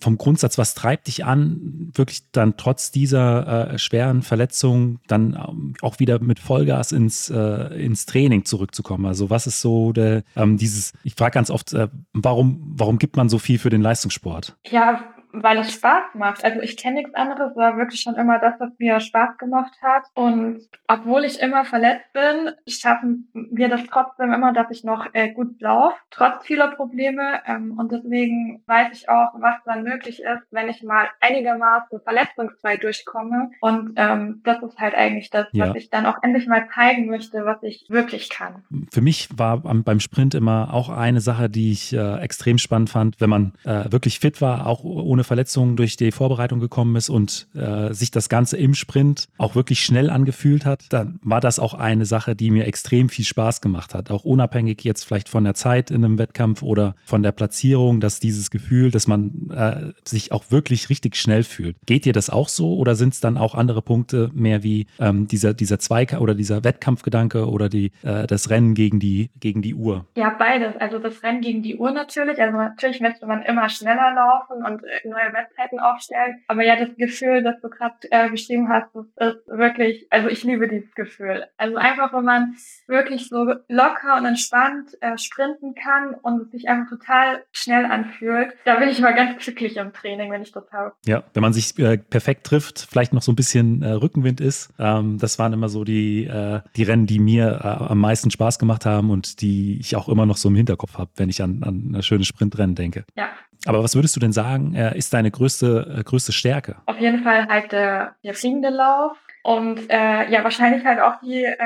Vom 0.00 0.18
Grundsatz, 0.18 0.58
was 0.58 0.74
treibt 0.74 1.06
dich 1.06 1.24
an, 1.24 1.92
wirklich 1.94 2.28
dann 2.32 2.56
trotz 2.56 2.90
dieser 2.90 3.70
äh, 3.70 3.78
schweren 3.78 4.22
Verletzung 4.22 4.98
dann 5.06 5.34
ähm, 5.34 5.74
auch 5.80 6.00
wieder 6.00 6.18
mit 6.18 6.40
Vollgas 6.40 6.90
ins, 6.90 7.30
äh, 7.30 7.80
ins 7.80 8.04
Training 8.04 8.46
zurückzukommen? 8.46 9.06
Also 9.06 9.30
was 9.30 9.46
ist 9.46 9.60
so 9.60 9.92
der, 9.92 10.24
ähm, 10.34 10.56
dieses, 10.56 10.92
ich 11.04 11.14
frage 11.14 11.34
ganz 11.34 11.50
oft, 11.50 11.72
warum, 12.12 12.74
warum 12.76 12.98
gibt 12.98 13.16
man 13.16 13.28
so 13.28 13.38
viel 13.38 13.60
für 13.60 13.70
den 13.70 13.80
Leistungssport? 13.80 14.56
Ja, 14.66 15.04
weil 15.32 15.58
es 15.58 15.72
Spaß 15.72 16.14
macht. 16.14 16.44
Also 16.44 16.60
ich 16.60 16.76
kenne 16.76 16.96
nichts 16.96 17.14
anderes, 17.14 17.54
war 17.56 17.76
wirklich 17.76 18.00
schon 18.00 18.16
immer 18.16 18.38
das, 18.38 18.54
was 18.58 18.70
mir 18.78 19.00
Spaß 19.00 19.38
gemacht 19.38 19.72
hat. 19.82 20.04
Und 20.14 20.60
obwohl 20.86 21.24
ich 21.24 21.40
immer 21.40 21.64
verletzt 21.64 22.12
bin, 22.12 22.52
schaffen 22.66 23.28
wir 23.32 23.68
das 23.68 23.84
trotzdem 23.84 24.32
immer, 24.32 24.52
dass 24.52 24.70
ich 24.70 24.84
noch 24.84 25.06
äh, 25.12 25.32
gut 25.32 25.60
laufe, 25.60 25.96
trotz 26.10 26.44
vieler 26.44 26.68
Probleme. 26.68 27.40
Ähm, 27.46 27.78
und 27.78 27.92
deswegen 27.92 28.62
weiß 28.66 28.88
ich 28.92 29.08
auch, 29.08 29.34
was 29.34 29.56
dann 29.64 29.82
möglich 29.82 30.20
ist, 30.20 30.46
wenn 30.50 30.68
ich 30.68 30.82
mal 30.82 31.08
einigermaßen 31.20 32.00
verletzungsfrei 32.00 32.76
durchkomme. 32.76 33.50
Und 33.60 33.92
ähm, 33.96 34.40
das 34.44 34.62
ist 34.62 34.78
halt 34.78 34.94
eigentlich 34.94 35.30
das, 35.30 35.46
ja. 35.52 35.68
was 35.68 35.76
ich 35.76 35.90
dann 35.90 36.06
auch 36.06 36.22
endlich 36.22 36.46
mal 36.46 36.68
zeigen 36.74 37.06
möchte, 37.06 37.44
was 37.44 37.62
ich 37.62 37.86
wirklich 37.88 38.30
kann. 38.30 38.64
Für 38.92 39.00
mich 39.00 39.28
war 39.36 39.58
beim 39.58 40.00
Sprint 40.00 40.34
immer 40.34 40.72
auch 40.72 40.88
eine 40.88 41.20
Sache, 41.20 41.48
die 41.48 41.72
ich 41.72 41.92
äh, 41.92 42.18
extrem 42.20 42.58
spannend 42.58 42.90
fand, 42.90 43.20
wenn 43.20 43.30
man 43.30 43.52
äh, 43.64 43.90
wirklich 43.90 44.18
fit 44.18 44.40
war, 44.40 44.66
auch 44.66 44.84
ohne 44.84 45.17
Verletzungen 45.24 45.76
durch 45.76 45.96
die 45.96 46.12
Vorbereitung 46.12 46.60
gekommen 46.60 46.96
ist 46.96 47.08
und 47.08 47.48
äh, 47.54 47.92
sich 47.92 48.10
das 48.10 48.28
Ganze 48.28 48.56
im 48.56 48.74
Sprint 48.74 49.28
auch 49.38 49.54
wirklich 49.54 49.84
schnell 49.84 50.10
angefühlt 50.10 50.64
hat, 50.64 50.86
dann 50.90 51.18
war 51.22 51.40
das 51.40 51.58
auch 51.58 51.74
eine 51.74 52.06
Sache, 52.06 52.36
die 52.36 52.50
mir 52.50 52.66
extrem 52.66 53.08
viel 53.08 53.24
Spaß 53.24 53.60
gemacht 53.60 53.94
hat. 53.94 54.10
Auch 54.10 54.24
unabhängig 54.24 54.84
jetzt 54.84 55.04
vielleicht 55.04 55.28
von 55.28 55.44
der 55.44 55.54
Zeit 55.54 55.90
in 55.90 56.04
einem 56.04 56.18
Wettkampf 56.18 56.62
oder 56.62 56.94
von 57.04 57.22
der 57.22 57.32
Platzierung, 57.32 58.00
dass 58.00 58.20
dieses 58.20 58.50
Gefühl, 58.50 58.90
dass 58.90 59.06
man 59.06 59.50
äh, 59.50 59.92
sich 60.06 60.32
auch 60.32 60.50
wirklich 60.50 60.90
richtig 60.90 61.16
schnell 61.16 61.42
fühlt. 61.42 61.76
Geht 61.86 62.04
dir 62.04 62.12
das 62.12 62.30
auch 62.30 62.48
so 62.48 62.76
oder 62.76 62.94
sind 62.94 63.14
es 63.14 63.20
dann 63.20 63.36
auch 63.36 63.54
andere 63.54 63.82
Punkte 63.82 64.30
mehr 64.34 64.62
wie 64.62 64.86
ähm, 64.98 65.26
dieser, 65.26 65.54
dieser 65.54 65.78
Zweikampf 65.78 66.22
oder 66.22 66.34
dieser 66.34 66.64
Wettkampfgedanke 66.64 67.48
oder 67.48 67.68
die, 67.68 67.92
äh, 68.02 68.26
das 68.26 68.50
Rennen 68.50 68.74
gegen 68.74 69.00
die, 69.00 69.30
gegen 69.40 69.62
die 69.62 69.74
Uhr? 69.74 70.06
Ja, 70.16 70.30
beides. 70.30 70.76
Also 70.78 70.98
das 70.98 71.22
Rennen 71.22 71.40
gegen 71.40 71.62
die 71.62 71.76
Uhr 71.76 71.90
natürlich. 71.90 72.40
Also 72.40 72.56
natürlich 72.56 73.00
möchte 73.00 73.26
man 73.26 73.42
immer 73.42 73.68
schneller 73.68 74.14
laufen 74.14 74.64
und 74.64 74.82
neue 75.08 75.32
Webseiten 75.32 75.78
aufstellen. 75.78 76.42
Aber 76.48 76.64
ja, 76.64 76.76
das 76.76 76.94
Gefühl, 76.96 77.42
das 77.42 77.60
du 77.60 77.68
gerade 77.68 77.96
äh, 78.10 78.28
beschrieben 78.30 78.68
hast, 78.68 78.88
das 78.94 79.34
ist 79.34 79.48
wirklich, 79.48 80.06
also 80.10 80.28
ich 80.28 80.44
liebe 80.44 80.68
dieses 80.68 80.94
Gefühl. 80.94 81.46
Also 81.56 81.76
einfach, 81.76 82.12
wenn 82.12 82.24
man 82.24 82.54
wirklich 82.86 83.28
so 83.28 83.54
locker 83.68 84.16
und 84.16 84.26
entspannt 84.26 84.90
äh, 85.00 85.16
sprinten 85.18 85.74
kann 85.74 86.14
und 86.22 86.42
es 86.42 86.50
sich 86.50 86.68
einfach 86.68 86.90
total 86.90 87.44
schnell 87.52 87.84
anfühlt. 87.84 88.54
Da 88.64 88.76
bin 88.76 88.88
ich 88.88 88.98
immer 88.98 89.12
ganz 89.12 89.42
glücklich 89.42 89.76
im 89.76 89.92
Training, 89.92 90.30
wenn 90.30 90.42
ich 90.42 90.52
das 90.52 90.70
habe. 90.72 90.92
Ja, 91.06 91.24
wenn 91.34 91.42
man 91.42 91.52
sich 91.52 91.78
äh, 91.78 91.98
perfekt 91.98 92.46
trifft, 92.46 92.86
vielleicht 92.90 93.12
noch 93.12 93.22
so 93.22 93.32
ein 93.32 93.36
bisschen 93.36 93.82
äh, 93.82 93.90
Rückenwind 93.90 94.40
ist. 94.40 94.72
Ähm, 94.78 95.18
das 95.18 95.38
waren 95.38 95.52
immer 95.52 95.68
so 95.68 95.84
die, 95.84 96.24
äh, 96.24 96.60
die 96.76 96.82
Rennen, 96.82 97.06
die 97.06 97.18
mir 97.18 97.60
äh, 97.62 97.66
am 97.66 97.98
meisten 97.98 98.30
Spaß 98.30 98.58
gemacht 98.58 98.86
haben 98.86 99.10
und 99.10 99.40
die 99.40 99.78
ich 99.80 99.96
auch 99.96 100.08
immer 100.08 100.26
noch 100.26 100.36
so 100.36 100.48
im 100.48 100.56
Hinterkopf 100.56 100.98
habe, 100.98 101.10
wenn 101.16 101.28
ich 101.28 101.42
an, 101.42 101.62
an 101.62 101.94
ein 101.94 102.02
schönes 102.02 102.26
Sprintrennen 102.26 102.74
denke. 102.74 103.04
Ja, 103.16 103.28
aber 103.68 103.82
was 103.82 103.94
würdest 103.94 104.16
du 104.16 104.20
denn 104.20 104.32
sagen, 104.32 104.74
äh, 104.74 104.96
ist 104.96 105.12
deine 105.12 105.30
größte, 105.30 105.96
äh, 105.98 106.02
größte 106.02 106.32
Stärke? 106.32 106.76
Auf 106.86 106.98
jeden 106.98 107.22
Fall 107.22 107.46
halt 107.48 107.70
der, 107.72 108.14
der 108.24 108.32
fliegende 108.32 108.70
Lauf. 108.70 109.18
Und 109.42 109.90
äh, 109.90 110.30
ja, 110.30 110.44
wahrscheinlich 110.44 110.84
halt 110.84 111.00
auch 111.00 111.20
die, 111.20 111.44
äh, 111.44 111.56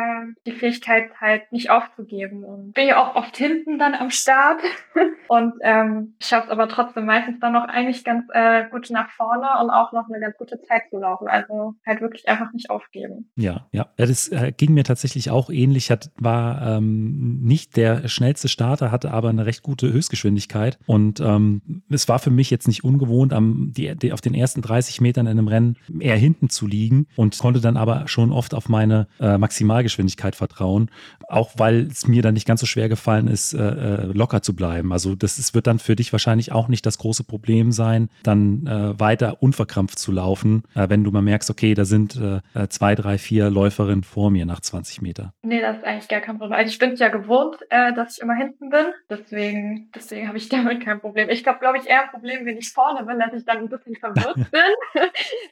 die 0.47 0.53
Fähigkeit 0.53 1.11
halt 1.21 1.51
nicht 1.53 1.71
aufzugeben. 1.71 2.45
Und 2.45 2.73
bin 2.73 2.89
ja 2.89 3.03
auch 3.03 3.17
oft 3.17 3.37
hinten 3.37 3.79
dann 3.79 3.95
am 3.95 4.11
Start 4.11 4.61
und 5.29 5.55
ähm, 5.63 6.15
schaffe 6.21 6.47
es 6.47 6.51
aber 6.51 6.69
trotzdem 6.69 7.07
meistens 7.07 7.41
dann 7.41 7.53
noch 7.53 7.65
eigentlich 7.65 8.05
ganz 8.05 8.25
äh, 8.33 8.65
gut 8.71 8.91
nach 8.91 9.11
vorne 9.11 9.47
und 9.63 9.71
auch 9.71 9.93
noch 9.93 10.09
eine 10.09 10.21
ganz 10.21 10.37
gute 10.37 10.61
Zeit 10.63 10.83
zu 10.91 10.99
laufen. 10.99 11.29
Also 11.29 11.75
halt 11.87 12.01
wirklich 12.01 12.29
einfach 12.29 12.53
nicht 12.53 12.71
aufgeben. 12.71 13.31
Ja, 13.37 13.67
ja. 13.73 13.89
das 13.97 14.29
äh, 14.29 14.53
ging 14.57 14.75
mir 14.75 14.85
tatsächlich 14.85 15.31
auch 15.31 15.51
ähnlich. 15.51 15.91
Hat, 15.91 16.11
war 16.17 16.77
ähm, 16.77 17.41
nicht 17.43 17.77
der 17.77 18.09
schnellste 18.09 18.49
Starter, 18.49 18.93
hatte 18.93 19.13
aber 19.13 19.31
eine 19.31 19.47
recht 19.47 19.63
gute 19.63 19.93
Höchstgeschwindigkeit. 19.93 20.79
Und 20.87 21.21
ähm, 21.21 21.83
es 21.91 22.09
war 22.09 22.19
für 22.19 22.31
mich 22.31 22.51
jetzt 22.51 22.69
nicht 22.69 22.85
ungewohnt, 22.85 23.33
am, 23.33 23.73
die, 23.75 23.95
die, 23.97 24.13
auf 24.13 24.21
den 24.21 24.35
ersten 24.35 24.63
30 24.63 25.01
Metern 25.01 25.27
in 25.27 25.39
einem 25.39 25.49
Rennen 25.49 25.77
eher 25.99 26.17
hinten 26.17 26.49
zu 26.49 26.67
liegen 26.67 27.07
und 27.17 27.39
konnte 27.39 27.61
dann 27.61 27.72
dann 27.73 27.83
aber 27.83 28.09
schon 28.09 28.33
oft 28.33 28.55
auf 28.55 28.69
meine 28.69 29.07
äh, 29.21 29.39
Maximalgeschwindigkeit 29.39 30.37
vertrauen, 30.37 30.91
auch 31.29 31.53
weil 31.57 31.87
es 31.87 32.07
mir 32.07 32.23
dann 32.23 32.35
nicht 32.35 32.47
ganz 32.47 32.61
so 32.61 32.67
schwer 32.67 32.89
gefallen 32.89 33.29
ist, 33.29 33.55
äh, 33.55 33.63
äh, 33.63 34.05
locker 34.13 34.43
zu 34.43 34.55
bleiben. 34.55 34.93
Also 34.93 35.15
das 35.15 35.39
ist, 35.39 35.55
wird 35.55 35.67
dann 35.67 35.79
für 35.79 35.97
dich 35.97 36.13
wahrscheinlich 36.13 36.53
auch 36.53 36.69
nicht 36.69 36.85
das 36.87 36.99
große 36.99 37.25
Problem 37.25 37.73
sein, 37.73 38.09
dann 38.23 38.67
äh, 38.67 38.99
weiter 39.01 39.43
unverkrampft 39.43 39.99
zu 39.99 40.13
laufen, 40.13 40.65
äh, 40.75 40.89
wenn 40.89 41.05
du 41.05 41.11
mal 41.11 41.23
merkst, 41.23 41.51
okay, 41.51 41.75
da 41.75 41.85
sind 41.85 42.17
äh, 42.17 42.69
zwei, 42.69 42.95
drei, 42.95 43.19
vier 43.19 43.51
Läuferinnen 43.51 44.05
vor 44.05 44.31
mir 44.31 44.47
nach 44.47 44.61
20 44.61 45.03
Meter. 45.03 45.33
Nee, 45.43 45.61
das 45.61 45.79
ist 45.79 45.85
eigentlich 45.85 46.09
gar 46.09 46.21
kein 46.21 46.39
Problem. 46.39 46.59
Also 46.59 46.71
ich 46.71 46.79
bin 46.79 46.93
es 46.93 47.01
ja 47.01 47.09
gewohnt, 47.09 47.57
dass 47.71 48.17
ich 48.17 48.23
immer 48.23 48.35
hinten 48.35 48.71
bin. 48.71 48.87
Deswegen, 49.09 49.91
deswegen 49.95 50.29
habe 50.29 50.39
ich 50.39 50.49
damit 50.51 50.85
kein 50.85 51.01
Problem. 51.01 51.29
Ich 51.31 51.43
glaube, 51.43 51.59
glaube 51.61 51.79
ich, 51.79 51.87
eher 51.87 52.05
ein 52.05 52.11
Problem, 52.11 52.45
wenn 52.45 52.59
ich 52.59 52.71
vorne 52.71 53.05
bin, 53.05 53.19
dass 53.19 53.33
ich 53.33 53.45
dann 53.45 53.59
ein 53.59 53.69
bisschen 53.69 53.97
verwirrt 53.97 54.35
bin. 54.51 54.61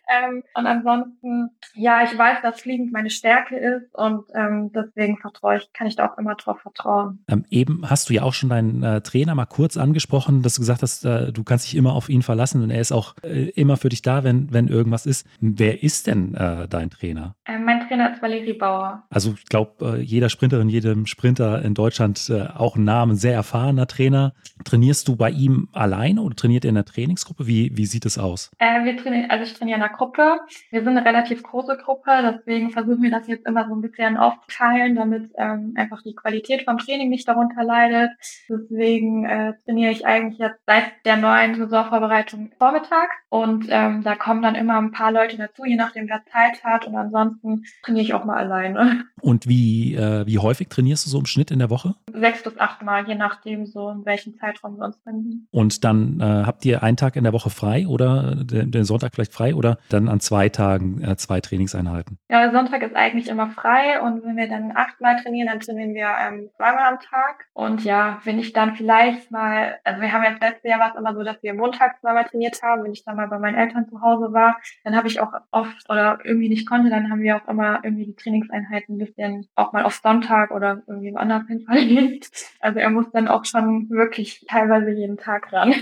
ähm, 0.08 0.42
und 0.54 0.66
ansonsten, 0.66 1.50
ja, 1.74 1.99
ich 2.04 2.16
weiß, 2.16 2.38
dass 2.42 2.60
Fliegen 2.60 2.90
meine 2.90 3.10
Stärke 3.10 3.56
ist 3.56 3.94
und 3.94 4.24
ähm, 4.34 4.70
deswegen 4.74 5.18
vertraue 5.18 5.56
ich, 5.56 5.72
kann 5.72 5.86
ich 5.86 5.96
da 5.96 6.10
auch 6.10 6.18
immer 6.18 6.34
drauf 6.34 6.60
vertrauen. 6.60 7.24
Ähm, 7.28 7.44
eben 7.50 7.88
hast 7.88 8.08
du 8.08 8.14
ja 8.14 8.22
auch 8.22 8.34
schon 8.34 8.48
deinen 8.48 8.82
äh, 8.82 9.00
Trainer 9.00 9.34
mal 9.34 9.46
kurz 9.46 9.76
angesprochen, 9.76 10.42
dass 10.42 10.54
du 10.54 10.60
gesagt 10.60 10.82
hast, 10.82 11.04
äh, 11.04 11.32
du 11.32 11.44
kannst 11.44 11.66
dich 11.66 11.76
immer 11.76 11.94
auf 11.94 12.08
ihn 12.08 12.22
verlassen 12.22 12.62
und 12.62 12.70
er 12.70 12.80
ist 12.80 12.92
auch 12.92 13.14
äh, 13.22 13.50
immer 13.50 13.76
für 13.76 13.88
dich 13.88 14.02
da, 14.02 14.24
wenn, 14.24 14.52
wenn 14.52 14.68
irgendwas 14.68 15.06
ist. 15.06 15.26
Wer 15.40 15.82
ist 15.82 16.06
denn 16.06 16.34
äh, 16.34 16.68
dein 16.68 16.90
Trainer? 16.90 17.34
Äh, 17.44 17.58
mein 17.58 17.86
Trainer 17.86 18.12
ist 18.12 18.22
Valerie 18.22 18.54
Bauer. 18.54 19.04
Also 19.10 19.34
ich 19.36 19.46
glaube, 19.46 19.98
äh, 19.98 20.00
jeder 20.00 20.28
Sprinterin, 20.28 20.68
jedem 20.68 21.06
Sprinter 21.06 21.62
in 21.62 21.74
Deutschland 21.74 22.32
auch 22.54 22.76
ein 22.76 22.84
Name, 22.84 23.14
sehr 23.14 23.34
erfahrener 23.34 23.86
Trainer. 23.86 24.34
Trainierst 24.64 25.08
du 25.08 25.16
bei 25.16 25.30
ihm 25.30 25.68
alleine 25.72 26.22
oder 26.22 26.36
trainiert 26.36 26.64
er 26.64 26.70
in 26.70 26.74
der 26.74 26.84
Trainingsgruppe? 26.84 27.46
Wie, 27.46 27.76
wie 27.76 27.86
sieht 27.86 28.06
es 28.06 28.18
aus? 28.18 28.50
wir 28.58 28.96
trainieren, 28.96 29.30
also 29.30 29.44
ich 29.44 29.54
trainiere 29.54 29.78
in 29.78 29.82
einer 29.82 29.92
Gruppe. 29.92 30.40
Wir 30.70 30.82
sind 30.82 30.96
eine 30.96 31.04
relativ 31.04 31.42
große 31.42 31.76
Gruppe 31.82 31.89
Gruppe. 31.90 32.38
Deswegen 32.38 32.70
versuchen 32.70 33.02
wir 33.02 33.10
das 33.10 33.26
jetzt 33.26 33.46
immer 33.46 33.66
so 33.66 33.74
ein 33.74 33.80
bisschen 33.80 34.16
aufzuteilen, 34.16 34.94
damit 34.94 35.32
ähm, 35.36 35.74
einfach 35.76 36.02
die 36.02 36.14
Qualität 36.14 36.62
vom 36.62 36.78
Training 36.78 37.08
nicht 37.08 37.26
darunter 37.26 37.64
leidet. 37.64 38.10
Deswegen 38.48 39.24
äh, 39.24 39.54
trainiere 39.64 39.90
ich 39.90 40.06
eigentlich 40.06 40.38
jetzt 40.38 40.60
seit 40.66 40.84
der 41.04 41.16
neuen 41.16 41.56
Saisonvorbereitung 41.56 42.52
Vormittag 42.58 43.10
und 43.28 43.66
ähm, 43.70 44.02
da 44.04 44.14
kommen 44.14 44.42
dann 44.42 44.54
immer 44.54 44.78
ein 44.78 44.92
paar 44.92 45.10
Leute 45.10 45.36
dazu, 45.36 45.64
je 45.64 45.76
nachdem 45.76 46.08
wer 46.08 46.22
Zeit 46.32 46.62
hat 46.62 46.86
und 46.86 46.94
ansonsten 46.94 47.64
trainiere 47.82 48.04
ich 48.04 48.14
auch 48.14 48.24
mal 48.24 48.36
alleine. 48.36 49.04
Und 49.20 49.48
wie, 49.48 49.94
äh, 49.94 50.26
wie 50.26 50.38
häufig 50.38 50.68
trainierst 50.68 51.06
du 51.06 51.10
so 51.10 51.18
im 51.18 51.26
Schnitt 51.26 51.50
in 51.50 51.58
der 51.58 51.70
Woche? 51.70 51.94
Sechs 52.12 52.42
bis 52.42 52.58
acht 52.58 52.82
Mal, 52.82 53.06
je 53.06 53.16
nachdem 53.16 53.66
so 53.66 53.90
in 53.90 54.04
welchem 54.04 54.34
Zeitraum 54.38 54.78
wir 54.78 54.84
uns 54.84 54.96
finden. 55.02 55.46
Und 55.50 55.84
dann 55.84 56.20
äh, 56.20 56.24
habt 56.46 56.64
ihr 56.64 56.82
einen 56.82 56.96
Tag 56.96 57.16
in 57.16 57.24
der 57.24 57.32
Woche 57.32 57.50
frei 57.50 57.86
oder 57.86 58.36
den, 58.36 58.70
den 58.70 58.84
Sonntag 58.84 59.14
vielleicht 59.14 59.32
frei 59.32 59.54
oder 59.54 59.78
dann 59.88 60.08
an 60.08 60.20
zwei 60.20 60.48
Tagen 60.48 61.02
äh, 61.02 61.16
zwei 61.16 61.40
Trainingseinheiten? 61.80 62.00
Einheiten? 62.00 62.18
Ja, 62.28 62.52
Sonntag 62.52 62.82
ist 62.82 62.96
eigentlich 62.96 63.28
immer 63.28 63.50
frei 63.50 64.00
und 64.00 64.24
wenn 64.24 64.36
wir 64.36 64.48
dann 64.48 64.72
achtmal 64.74 65.20
trainieren, 65.22 65.48
dann 65.48 65.60
trainieren 65.60 65.94
wir 65.94 66.08
ähm, 66.20 66.50
zweimal 66.56 66.92
am 66.92 67.00
Tag. 67.00 67.46
Und 67.52 67.84
ja, 67.84 68.20
wenn 68.24 68.38
ich 68.38 68.52
dann 68.52 68.76
vielleicht 68.76 69.30
mal, 69.30 69.78
also 69.84 70.00
wir 70.00 70.12
haben 70.12 70.24
jetzt 70.24 70.40
letztes 70.40 70.70
Jahr 70.70 70.80
war 70.80 70.90
es 70.90 70.98
immer 70.98 71.14
so, 71.14 71.22
dass 71.22 71.42
wir 71.42 71.54
montags 71.54 72.00
zweimal 72.00 72.24
trainiert 72.24 72.62
haben. 72.62 72.84
Wenn 72.84 72.92
ich 72.92 73.04
dann 73.04 73.16
mal 73.16 73.28
bei 73.28 73.38
meinen 73.38 73.56
Eltern 73.56 73.88
zu 73.88 74.00
Hause 74.00 74.32
war, 74.32 74.58
dann 74.84 74.96
habe 74.96 75.08
ich 75.08 75.20
auch 75.20 75.32
oft 75.50 75.88
oder 75.88 76.18
irgendwie 76.24 76.48
nicht 76.48 76.68
konnte, 76.68 76.90
dann 76.90 77.10
haben 77.10 77.22
wir 77.22 77.36
auch 77.36 77.48
immer 77.48 77.80
irgendwie 77.82 78.06
die 78.06 78.16
Trainingseinheiten 78.16 78.96
ein 78.96 78.98
bisschen 78.98 79.46
auch 79.54 79.72
mal 79.72 79.84
auf 79.84 80.00
Sonntag 80.02 80.50
oder 80.50 80.82
irgendwie 80.86 81.14
anders 81.16 81.46
hinverlegt. 81.46 82.30
Also 82.62 82.78
er 82.78 82.90
muss 82.90 83.06
dann 83.12 83.26
auch 83.26 83.46
schon 83.46 83.88
wirklich 83.88 84.44
teilweise 84.46 84.90
jeden 84.90 85.16
Tag 85.16 85.52
ran. 85.52 85.72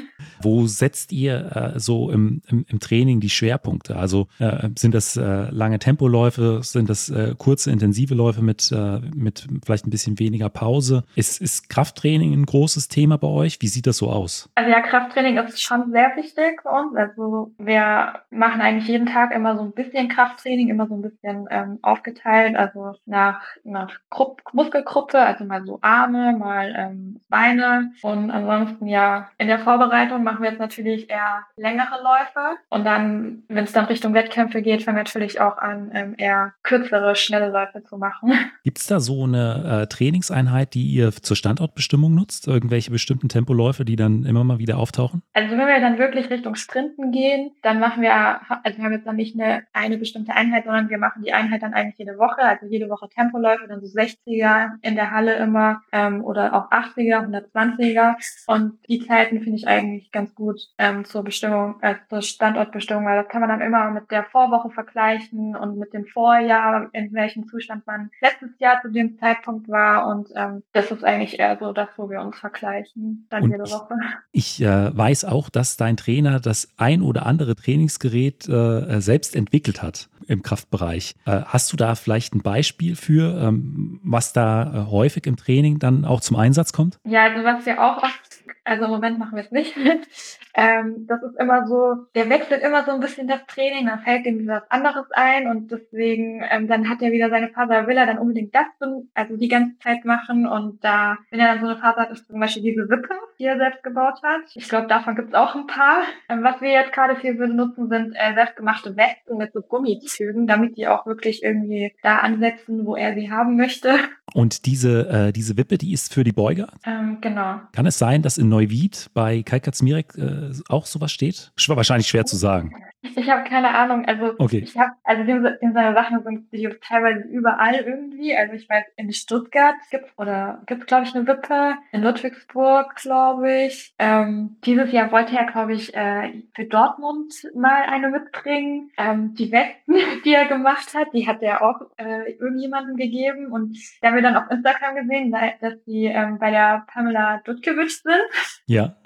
Wo 0.40 0.66
setzt 0.66 1.12
ihr 1.12 1.74
äh, 1.74 1.80
so 1.80 2.10
im, 2.10 2.40
im, 2.46 2.64
im, 2.68 2.78
Training 2.78 3.20
die 3.20 3.30
Schwerpunkte? 3.30 3.96
Also 3.96 4.28
äh, 4.38 4.68
sind 4.78 4.94
das 4.94 5.16
äh, 5.16 5.50
lange 5.50 5.78
Tempoläufe? 5.88 6.60
Sind 6.62 6.90
das 6.90 7.08
äh, 7.08 7.34
kurze, 7.38 7.70
intensive 7.70 8.14
Läufe 8.14 8.42
mit, 8.42 8.70
äh, 8.72 9.00
mit 9.14 9.46
vielleicht 9.64 9.86
ein 9.86 9.90
bisschen 9.90 10.18
weniger 10.18 10.50
Pause? 10.50 11.04
Ist, 11.14 11.40
ist 11.40 11.70
Krafttraining 11.70 12.34
ein 12.34 12.44
großes 12.44 12.88
Thema 12.88 13.16
bei 13.16 13.28
euch? 13.28 13.56
Wie 13.62 13.68
sieht 13.68 13.86
das 13.86 13.96
so 13.96 14.10
aus? 14.10 14.50
Also 14.54 14.70
ja, 14.70 14.82
Krafttraining 14.82 15.38
ist 15.38 15.62
schon 15.62 15.90
sehr 15.90 16.14
wichtig 16.16 16.60
für 16.60 16.68
uns. 16.68 16.94
Also 16.94 17.52
wir 17.56 18.20
machen 18.28 18.60
eigentlich 18.60 18.86
jeden 18.86 19.06
Tag 19.06 19.34
immer 19.34 19.56
so 19.56 19.62
ein 19.62 19.72
bisschen 19.72 20.08
Krafttraining, 20.08 20.68
immer 20.68 20.86
so 20.86 20.94
ein 20.94 21.00
bisschen 21.00 21.46
ähm, 21.50 21.78
aufgeteilt, 21.80 22.54
also 22.54 22.92
nach, 23.06 23.40
nach 23.64 23.90
Grupp, 24.10 24.42
Muskelgruppe, 24.52 25.18
also 25.18 25.44
mal 25.44 25.64
so 25.64 25.78
Arme, 25.80 26.36
mal 26.38 26.74
ähm, 26.76 27.20
Beine. 27.30 27.92
Und 28.02 28.30
ansonsten 28.30 28.88
ja, 28.88 29.30
in 29.38 29.48
der 29.48 29.60
Vorbereitung 29.60 30.22
machen 30.22 30.42
wir 30.42 30.50
jetzt 30.50 30.60
natürlich 30.60 31.08
eher 31.08 31.46
längere 31.56 32.02
Läufe. 32.02 32.58
Und 32.68 32.84
dann, 32.84 33.44
wenn 33.48 33.64
es 33.64 33.72
dann 33.72 33.86
Richtung 33.86 34.12
Wettkämpfe 34.12 34.60
geht, 34.60 34.82
fangen 34.82 34.98
wir 34.98 35.04
natürlich 35.04 35.40
auch 35.40 35.56
an, 35.56 35.77
dann 35.78 35.90
ähm, 35.94 36.14
eher 36.18 36.54
kürzere, 36.62 37.14
schnelle 37.16 37.50
Läufe 37.50 37.82
zu 37.84 37.96
machen. 37.96 38.32
Gibt 38.64 38.78
es 38.78 38.86
da 38.86 39.00
so 39.00 39.24
eine 39.24 39.82
äh, 39.82 39.86
Trainingseinheit, 39.86 40.74
die 40.74 40.86
ihr 40.86 41.12
zur 41.12 41.36
Standortbestimmung 41.36 42.14
nutzt? 42.14 42.46
Irgendwelche 42.46 42.90
bestimmten 42.90 43.28
Tempoläufe, 43.28 43.84
die 43.84 43.96
dann 43.96 44.24
immer 44.24 44.44
mal 44.44 44.58
wieder 44.58 44.78
auftauchen? 44.78 45.22
Also 45.32 45.50
wenn 45.56 45.66
wir 45.66 45.80
dann 45.80 45.98
wirklich 45.98 46.30
Richtung 46.30 46.54
Sprinten 46.54 47.12
gehen, 47.12 47.52
dann 47.62 47.78
machen 47.80 48.02
wir, 48.02 48.12
also 48.12 48.78
wir 48.78 48.84
haben 48.84 48.92
jetzt 48.92 49.06
dann 49.06 49.16
nicht 49.16 49.38
eine, 49.38 49.64
eine 49.72 49.98
bestimmte 49.98 50.32
Einheit, 50.32 50.64
sondern 50.64 50.90
wir 50.90 50.98
machen 50.98 51.22
die 51.22 51.32
Einheit 51.32 51.62
dann 51.62 51.74
eigentlich 51.74 51.98
jede 51.98 52.18
Woche, 52.18 52.42
also 52.42 52.66
jede 52.66 52.88
Woche 52.88 53.08
Tempoläufe, 53.08 53.66
dann 53.68 53.80
so 53.80 53.86
60er 53.86 54.72
in 54.82 54.94
der 54.94 55.10
Halle 55.10 55.36
immer 55.36 55.80
ähm, 55.92 56.24
oder 56.24 56.54
auch 56.54 56.70
80er, 56.70 57.26
120er 57.26 58.14
und 58.46 58.78
die 58.88 59.06
Zeiten 59.06 59.40
finde 59.40 59.56
ich 59.56 59.68
eigentlich 59.68 60.10
ganz 60.10 60.34
gut 60.34 60.60
ähm, 60.78 61.04
zur 61.04 61.24
Bestimmung, 61.24 61.76
äh, 61.82 61.96
zur 62.08 62.22
Standortbestimmung, 62.22 63.04
weil 63.04 63.22
das 63.22 63.28
kann 63.28 63.40
man 63.40 63.50
dann 63.50 63.60
immer 63.60 63.90
mit 63.90 64.10
der 64.10 64.24
Vorwoche 64.24 64.70
vergleichen 64.70 65.56
und 65.56 65.67
mit 65.76 65.92
dem 65.92 66.06
Vorjahr, 66.06 66.88
in 66.92 67.12
welchem 67.12 67.46
Zustand 67.46 67.86
man 67.86 68.10
letztes 68.20 68.50
Jahr 68.58 68.80
zu 68.82 68.90
dem 68.90 69.18
Zeitpunkt 69.18 69.68
war 69.68 70.08
und 70.08 70.28
ähm, 70.34 70.62
das 70.72 70.90
ist 70.90 71.04
eigentlich 71.04 71.38
eher 71.38 71.56
so 71.58 71.72
das, 71.72 71.88
wo 71.96 72.10
wir 72.10 72.20
uns 72.20 72.38
vergleichen, 72.38 73.26
dann 73.30 73.44
und 73.44 73.50
jede 73.50 73.64
Woche. 73.64 73.94
Ich, 74.32 74.60
ich 74.60 74.66
äh, 74.66 74.96
weiß 74.96 75.24
auch, 75.24 75.48
dass 75.48 75.76
dein 75.76 75.96
Trainer 75.96 76.40
das 76.40 76.68
ein 76.76 77.02
oder 77.02 77.26
andere 77.26 77.54
Trainingsgerät 77.56 78.48
äh, 78.48 79.00
selbst 79.00 79.34
entwickelt 79.36 79.82
hat 79.82 80.08
im 80.26 80.42
Kraftbereich. 80.42 81.14
Äh, 81.26 81.40
hast 81.46 81.72
du 81.72 81.76
da 81.76 81.94
vielleicht 81.94 82.34
ein 82.34 82.42
Beispiel 82.42 82.96
für, 82.96 83.40
ähm, 83.40 84.00
was 84.04 84.32
da 84.32 84.62
äh, 84.62 84.90
häufig 84.90 85.26
im 85.26 85.36
Training 85.36 85.78
dann 85.78 86.04
auch 86.04 86.20
zum 86.20 86.36
Einsatz 86.36 86.72
kommt? 86.72 86.98
Ja, 87.04 87.24
also 87.24 87.44
was 87.44 87.66
wir 87.66 87.82
auch 87.82 88.02
oft 88.02 88.27
also 88.68 88.84
im 88.84 88.90
Moment 88.90 89.18
machen 89.18 89.36
wir 89.36 89.44
es 89.44 89.50
nicht. 89.50 89.74
ähm, 90.54 91.06
das 91.06 91.22
ist 91.22 91.38
immer 91.38 91.66
so, 91.66 92.06
der 92.14 92.28
wechselt 92.28 92.62
immer 92.62 92.84
so 92.84 92.92
ein 92.92 93.00
bisschen 93.00 93.26
das 93.26 93.44
Training, 93.46 93.86
dann 93.86 94.00
fällt 94.00 94.26
ihm 94.26 94.46
was 94.46 94.70
anderes 94.70 95.06
ein 95.12 95.48
und 95.48 95.70
deswegen, 95.70 96.44
ähm, 96.50 96.68
dann 96.68 96.88
hat 96.88 97.00
er 97.00 97.12
wieder 97.12 97.30
seine 97.30 97.48
Phase, 97.48 97.86
will 97.86 97.96
er 97.96 98.06
dann 98.06 98.18
unbedingt 98.18 98.54
das, 98.54 98.66
also 99.14 99.36
die 99.36 99.48
ganze 99.48 99.78
Zeit 99.78 100.04
machen 100.04 100.46
und 100.46 100.84
da, 100.84 101.16
wenn 101.30 101.40
er 101.40 101.54
dann 101.54 101.60
so 101.60 101.66
eine 101.66 101.80
Phase 101.80 102.00
hat, 102.00 102.10
ist 102.10 102.26
zum 102.26 102.38
Beispiel 102.38 102.62
diese 102.62 102.88
Wippe, 102.88 103.14
die 103.38 103.44
er 103.44 103.56
selbst 103.56 103.82
gebaut 103.82 104.20
hat. 104.22 104.42
Ich 104.54 104.68
glaube, 104.68 104.86
davon 104.86 105.16
gibt 105.16 105.28
es 105.28 105.34
auch 105.34 105.54
ein 105.54 105.66
paar. 105.66 106.02
Ähm, 106.28 106.42
was 106.42 106.60
wir 106.60 106.70
jetzt 106.70 106.92
gerade 106.92 107.16
viel 107.16 107.34
benutzen, 107.34 107.88
sind 107.88 108.14
äh, 108.14 108.34
selbstgemachte 108.34 108.96
Westen 108.96 109.38
mit 109.38 109.52
so 109.52 109.62
Gummizügen, 109.62 110.46
damit 110.46 110.76
die 110.76 110.88
auch 110.88 111.06
wirklich 111.06 111.42
irgendwie 111.42 111.94
da 112.02 112.18
ansetzen, 112.18 112.84
wo 112.84 112.96
er 112.96 113.14
sie 113.14 113.30
haben 113.30 113.56
möchte. 113.56 113.98
Und 114.34 114.66
diese, 114.66 115.08
äh, 115.08 115.32
diese 115.32 115.56
Wippe, 115.56 115.78
die 115.78 115.92
ist 115.92 116.12
für 116.12 116.24
die 116.24 116.32
Beuger? 116.32 116.68
Ähm, 116.84 117.18
genau. 117.20 117.60
Kann 117.72 117.86
es 117.86 117.98
sein, 117.98 118.22
dass 118.22 118.38
in 118.38 118.48
Neuwied 118.48 119.10
bei 119.14 119.42
Kai 119.42 119.60
Katzmirek 119.60 120.14
äh, 120.16 120.52
auch 120.68 120.86
sowas 120.86 121.12
steht? 121.12 121.52
Wahrscheinlich 121.68 122.08
schwer 122.08 122.24
zu 122.24 122.36
sagen. 122.36 122.72
Ich 123.00 123.30
habe 123.30 123.48
keine 123.48 123.74
Ahnung. 123.74 124.04
Also 124.06 124.34
okay. 124.38 124.58
ich 124.58 124.76
habe, 124.76 124.90
also 125.04 125.22
dem, 125.22 125.44
dem 125.44 125.72
seine 125.72 125.94
Sachen 125.94 126.22
sind 126.24 126.52
die 126.52 126.68
teilweise 126.86 127.28
überall 127.28 127.76
irgendwie. 127.76 128.36
Also 128.36 128.54
ich 128.54 128.68
weiß, 128.68 128.84
in 128.96 129.12
Stuttgart 129.12 129.76
gibt's 129.90 130.10
oder 130.16 130.62
gibt's 130.66 130.86
glaube 130.86 131.04
ich 131.04 131.14
eine 131.14 131.26
Wippe, 131.26 131.74
in 131.92 132.02
Ludwigsburg 132.02 132.96
glaube 132.96 133.66
ich. 133.66 133.94
Ähm, 133.98 134.56
dieses 134.64 134.90
Jahr 134.90 135.12
wollte 135.12 135.36
er 135.36 135.46
glaube 135.46 135.74
ich 135.74 135.94
äh, 135.94 136.42
für 136.54 136.64
Dortmund 136.64 137.32
mal 137.54 137.84
eine 137.88 138.10
mitbringen. 138.10 138.90
Ähm, 138.98 139.34
die 139.34 139.52
Westen, 139.52 139.94
die 140.24 140.34
er 140.34 140.46
gemacht 140.46 140.92
hat, 140.94 141.12
die 141.12 141.28
hat 141.28 141.40
er 141.40 141.62
auch 141.62 141.80
äh, 141.98 142.32
irgendjemandem 142.32 142.96
gegeben 142.96 143.52
und 143.52 143.78
da 144.00 144.08
haben 144.08 144.16
wir 144.18 144.22
dann 144.22 144.36
auf 144.36 144.50
Instagram 144.50 144.96
gesehen, 144.96 145.32
dass 145.32 145.82
die 145.86 146.06
ähm, 146.06 146.38
bei 146.38 146.50
der 146.50 146.84
Pamela 146.92 147.40
Dutkiewicz 147.44 148.02
sind. 148.02 148.20
Ja. 148.66 148.96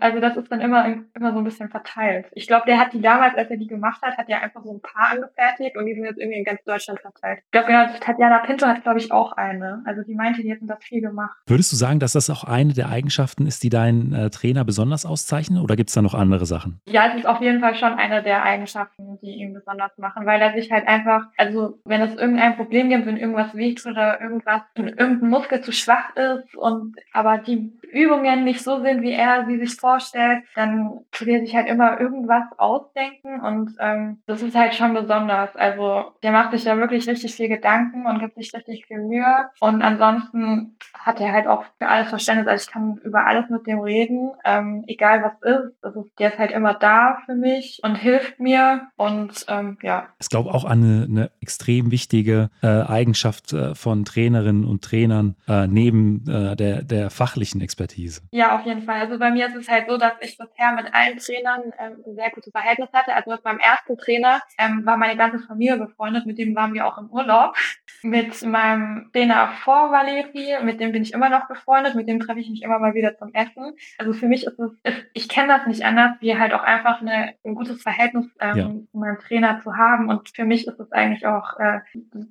Also 0.00 0.20
das 0.20 0.36
ist 0.36 0.50
dann 0.52 0.60
immer 0.60 0.86
immer 1.14 1.32
so 1.32 1.38
ein 1.38 1.44
bisschen 1.44 1.68
verteilt. 1.68 2.26
Ich 2.32 2.46
glaube, 2.46 2.64
der 2.66 2.78
hat 2.78 2.92
die 2.92 3.00
damals 3.00 3.34
als 3.34 3.50
er 3.50 3.56
die 3.56 3.66
gemacht 3.66 4.00
hat, 4.02 4.16
hat 4.16 4.28
er 4.28 4.42
einfach 4.42 4.62
so 4.62 4.72
ein 4.72 4.80
paar 4.80 5.10
angefertigt 5.12 5.76
und 5.76 5.86
die 5.86 5.94
sind 5.94 6.04
jetzt 6.04 6.18
irgendwie 6.18 6.38
in 6.38 6.44
ganz 6.44 6.62
Deutschland 6.64 7.00
verteilt. 7.00 7.40
Ich 7.44 7.50
glaube, 7.50 7.66
genau, 7.66 7.86
Tatjana 8.00 8.38
Pinto 8.40 8.66
hat, 8.66 8.82
glaube 8.82 8.98
ich, 8.98 9.10
auch 9.10 9.32
eine. 9.32 9.82
Also 9.84 10.02
die 10.02 10.14
meinte, 10.14 10.42
die 10.42 10.50
hätten 10.50 10.66
das 10.66 10.82
viel 10.82 11.00
gemacht. 11.00 11.36
Würdest 11.46 11.72
du 11.72 11.76
sagen, 11.76 11.98
dass 11.98 12.12
das 12.12 12.30
auch 12.30 12.44
eine 12.44 12.72
der 12.72 12.88
Eigenschaften 12.88 13.46
ist, 13.46 13.62
die 13.62 13.70
deinen 13.70 14.12
äh, 14.12 14.30
Trainer 14.30 14.64
besonders 14.64 15.06
auszeichnen 15.06 15.60
oder 15.60 15.76
gibt 15.76 15.90
es 15.90 15.94
da 15.94 16.02
noch 16.02 16.14
andere 16.14 16.46
Sachen? 16.46 16.80
Ja, 16.86 17.08
es 17.08 17.16
ist 17.16 17.26
auf 17.26 17.40
jeden 17.40 17.60
Fall 17.60 17.74
schon 17.74 17.94
eine 17.94 18.22
der 18.22 18.42
Eigenschaften, 18.42 19.18
die 19.22 19.34
ihn 19.34 19.54
besonders 19.54 19.96
machen, 19.98 20.26
weil 20.26 20.40
er 20.40 20.52
sich 20.52 20.70
halt 20.70 20.86
einfach, 20.86 21.26
also 21.36 21.80
wenn 21.84 22.00
es 22.00 22.14
irgendein 22.14 22.56
Problem 22.56 22.88
gibt, 22.88 23.06
wenn 23.06 23.16
irgendwas 23.16 23.54
wehtut 23.54 23.92
oder 23.92 24.20
irgendwas, 24.20 24.41
irgendein 24.74 25.28
Muskel 25.28 25.60
zu 25.60 25.72
schwach 25.72 26.14
ist 26.16 26.54
und 26.56 26.96
aber 27.12 27.38
die 27.38 27.72
Übungen 27.92 28.44
nicht 28.44 28.62
so 28.62 28.80
sind, 28.82 29.02
wie 29.02 29.12
er 29.12 29.46
sie 29.46 29.58
sich 29.58 29.74
vorstellt, 29.76 30.44
dann 30.54 31.00
tut 31.12 31.28
er 31.28 31.40
sich 31.40 31.54
halt 31.54 31.68
immer 31.68 32.00
irgendwas 32.00 32.44
ausdenken 32.56 33.40
und 33.40 33.76
ähm, 33.78 34.22
das 34.26 34.42
ist 34.42 34.56
halt 34.56 34.74
schon 34.74 34.94
besonders. 34.94 35.54
Also 35.56 36.12
der 36.22 36.32
macht 36.32 36.52
sich 36.52 36.64
da 36.64 36.76
wirklich 36.78 37.06
richtig 37.06 37.34
viel 37.34 37.48
Gedanken 37.48 38.06
und 38.06 38.18
gibt 38.18 38.36
sich 38.36 38.52
richtig 38.54 38.86
viel 38.86 38.98
Mühe 38.98 39.50
und 39.60 39.82
ansonsten 39.82 40.76
hat 40.94 41.20
er 41.20 41.32
halt 41.32 41.46
auch 41.46 41.64
für 41.78 41.88
alles 41.88 42.08
Verständnis. 42.08 42.48
Also 42.48 42.64
ich 42.66 42.72
kann 42.72 42.96
über 43.04 43.26
alles 43.26 43.50
mit 43.50 43.66
dem 43.66 43.80
reden, 43.80 44.32
ähm, 44.44 44.84
egal 44.86 45.22
was 45.22 45.42
ist. 45.42 45.74
Also 45.82 46.08
der 46.18 46.32
ist 46.32 46.38
halt 46.38 46.52
immer 46.52 46.74
da 46.74 47.18
für 47.26 47.34
mich 47.34 47.80
und 47.82 47.96
hilft 47.96 48.40
mir 48.40 48.88
und 48.96 49.44
ähm, 49.48 49.76
ja. 49.82 50.08
Ich 50.18 50.28
glaube 50.28 50.54
auch 50.54 50.64
eine, 50.64 51.06
eine 51.08 51.30
extrem 51.40 51.90
wichtige 51.90 52.50
äh, 52.62 52.82
Eigenschaft 52.82 53.52
äh, 53.52 53.74
von 53.74 54.04
Trainerinnen 54.32 54.64
und 54.64 54.82
Trainern 54.82 55.36
äh, 55.48 55.66
neben 55.66 56.24
äh, 56.28 56.56
der, 56.56 56.82
der 56.82 57.10
fachlichen 57.10 57.60
Expertise. 57.60 58.22
Ja, 58.30 58.56
auf 58.56 58.64
jeden 58.64 58.82
Fall. 58.82 59.00
Also 59.00 59.18
bei 59.18 59.30
mir 59.30 59.46
ist 59.46 59.56
es 59.56 59.68
halt 59.68 59.86
so, 59.88 59.98
dass 59.98 60.12
ich 60.20 60.38
bisher 60.38 60.72
mit 60.72 60.86
allen 60.92 61.18
Trainern 61.18 61.60
ähm, 61.78 61.98
ein 62.06 62.14
sehr 62.14 62.30
gutes 62.30 62.50
Verhältnis 62.50 62.88
hatte. 62.92 63.14
Also 63.14 63.30
mit 63.30 63.44
meinem 63.44 63.58
ersten 63.58 63.96
Trainer 63.98 64.40
ähm, 64.58 64.84
war 64.84 64.96
meine 64.96 65.16
ganze 65.16 65.38
Familie 65.40 65.76
befreundet, 65.76 66.26
mit 66.26 66.38
dem 66.38 66.54
waren 66.54 66.72
wir 66.74 66.86
auch 66.86 66.98
im 66.98 67.10
Urlaub. 67.10 67.54
Mit 68.02 68.42
meinem 68.42 69.10
Trainer 69.12 69.52
vor 69.62 69.92
Valeri, 69.92 70.64
mit 70.64 70.80
dem 70.80 70.92
bin 70.92 71.02
ich 71.02 71.12
immer 71.12 71.28
noch 71.28 71.46
befreundet, 71.46 71.94
mit 71.94 72.08
dem 72.08 72.20
treffe 72.20 72.40
ich 72.40 72.50
mich 72.50 72.62
immer 72.62 72.78
mal 72.78 72.94
wieder 72.94 73.16
zum 73.16 73.32
Essen. 73.34 73.74
Also 73.98 74.12
für 74.12 74.26
mich 74.26 74.44
ist 74.44 74.58
es, 74.58 74.72
ist, 74.82 75.04
ich 75.12 75.28
kenne 75.28 75.48
das 75.48 75.66
nicht 75.66 75.84
anders, 75.84 76.12
wie 76.20 76.36
halt 76.36 76.52
auch 76.52 76.64
einfach 76.64 77.00
eine, 77.00 77.34
ein 77.44 77.54
gutes 77.54 77.82
Verhältnis 77.82 78.26
ähm, 78.40 78.56
ja. 78.56 78.70
zu 78.90 78.98
meinem 78.98 79.18
Trainer 79.18 79.60
zu 79.62 79.76
haben. 79.76 80.08
Und 80.08 80.30
für 80.34 80.44
mich 80.44 80.66
ist 80.66 80.80
es 80.80 80.90
eigentlich 80.90 81.26
auch 81.26 81.58
äh, 81.60 81.80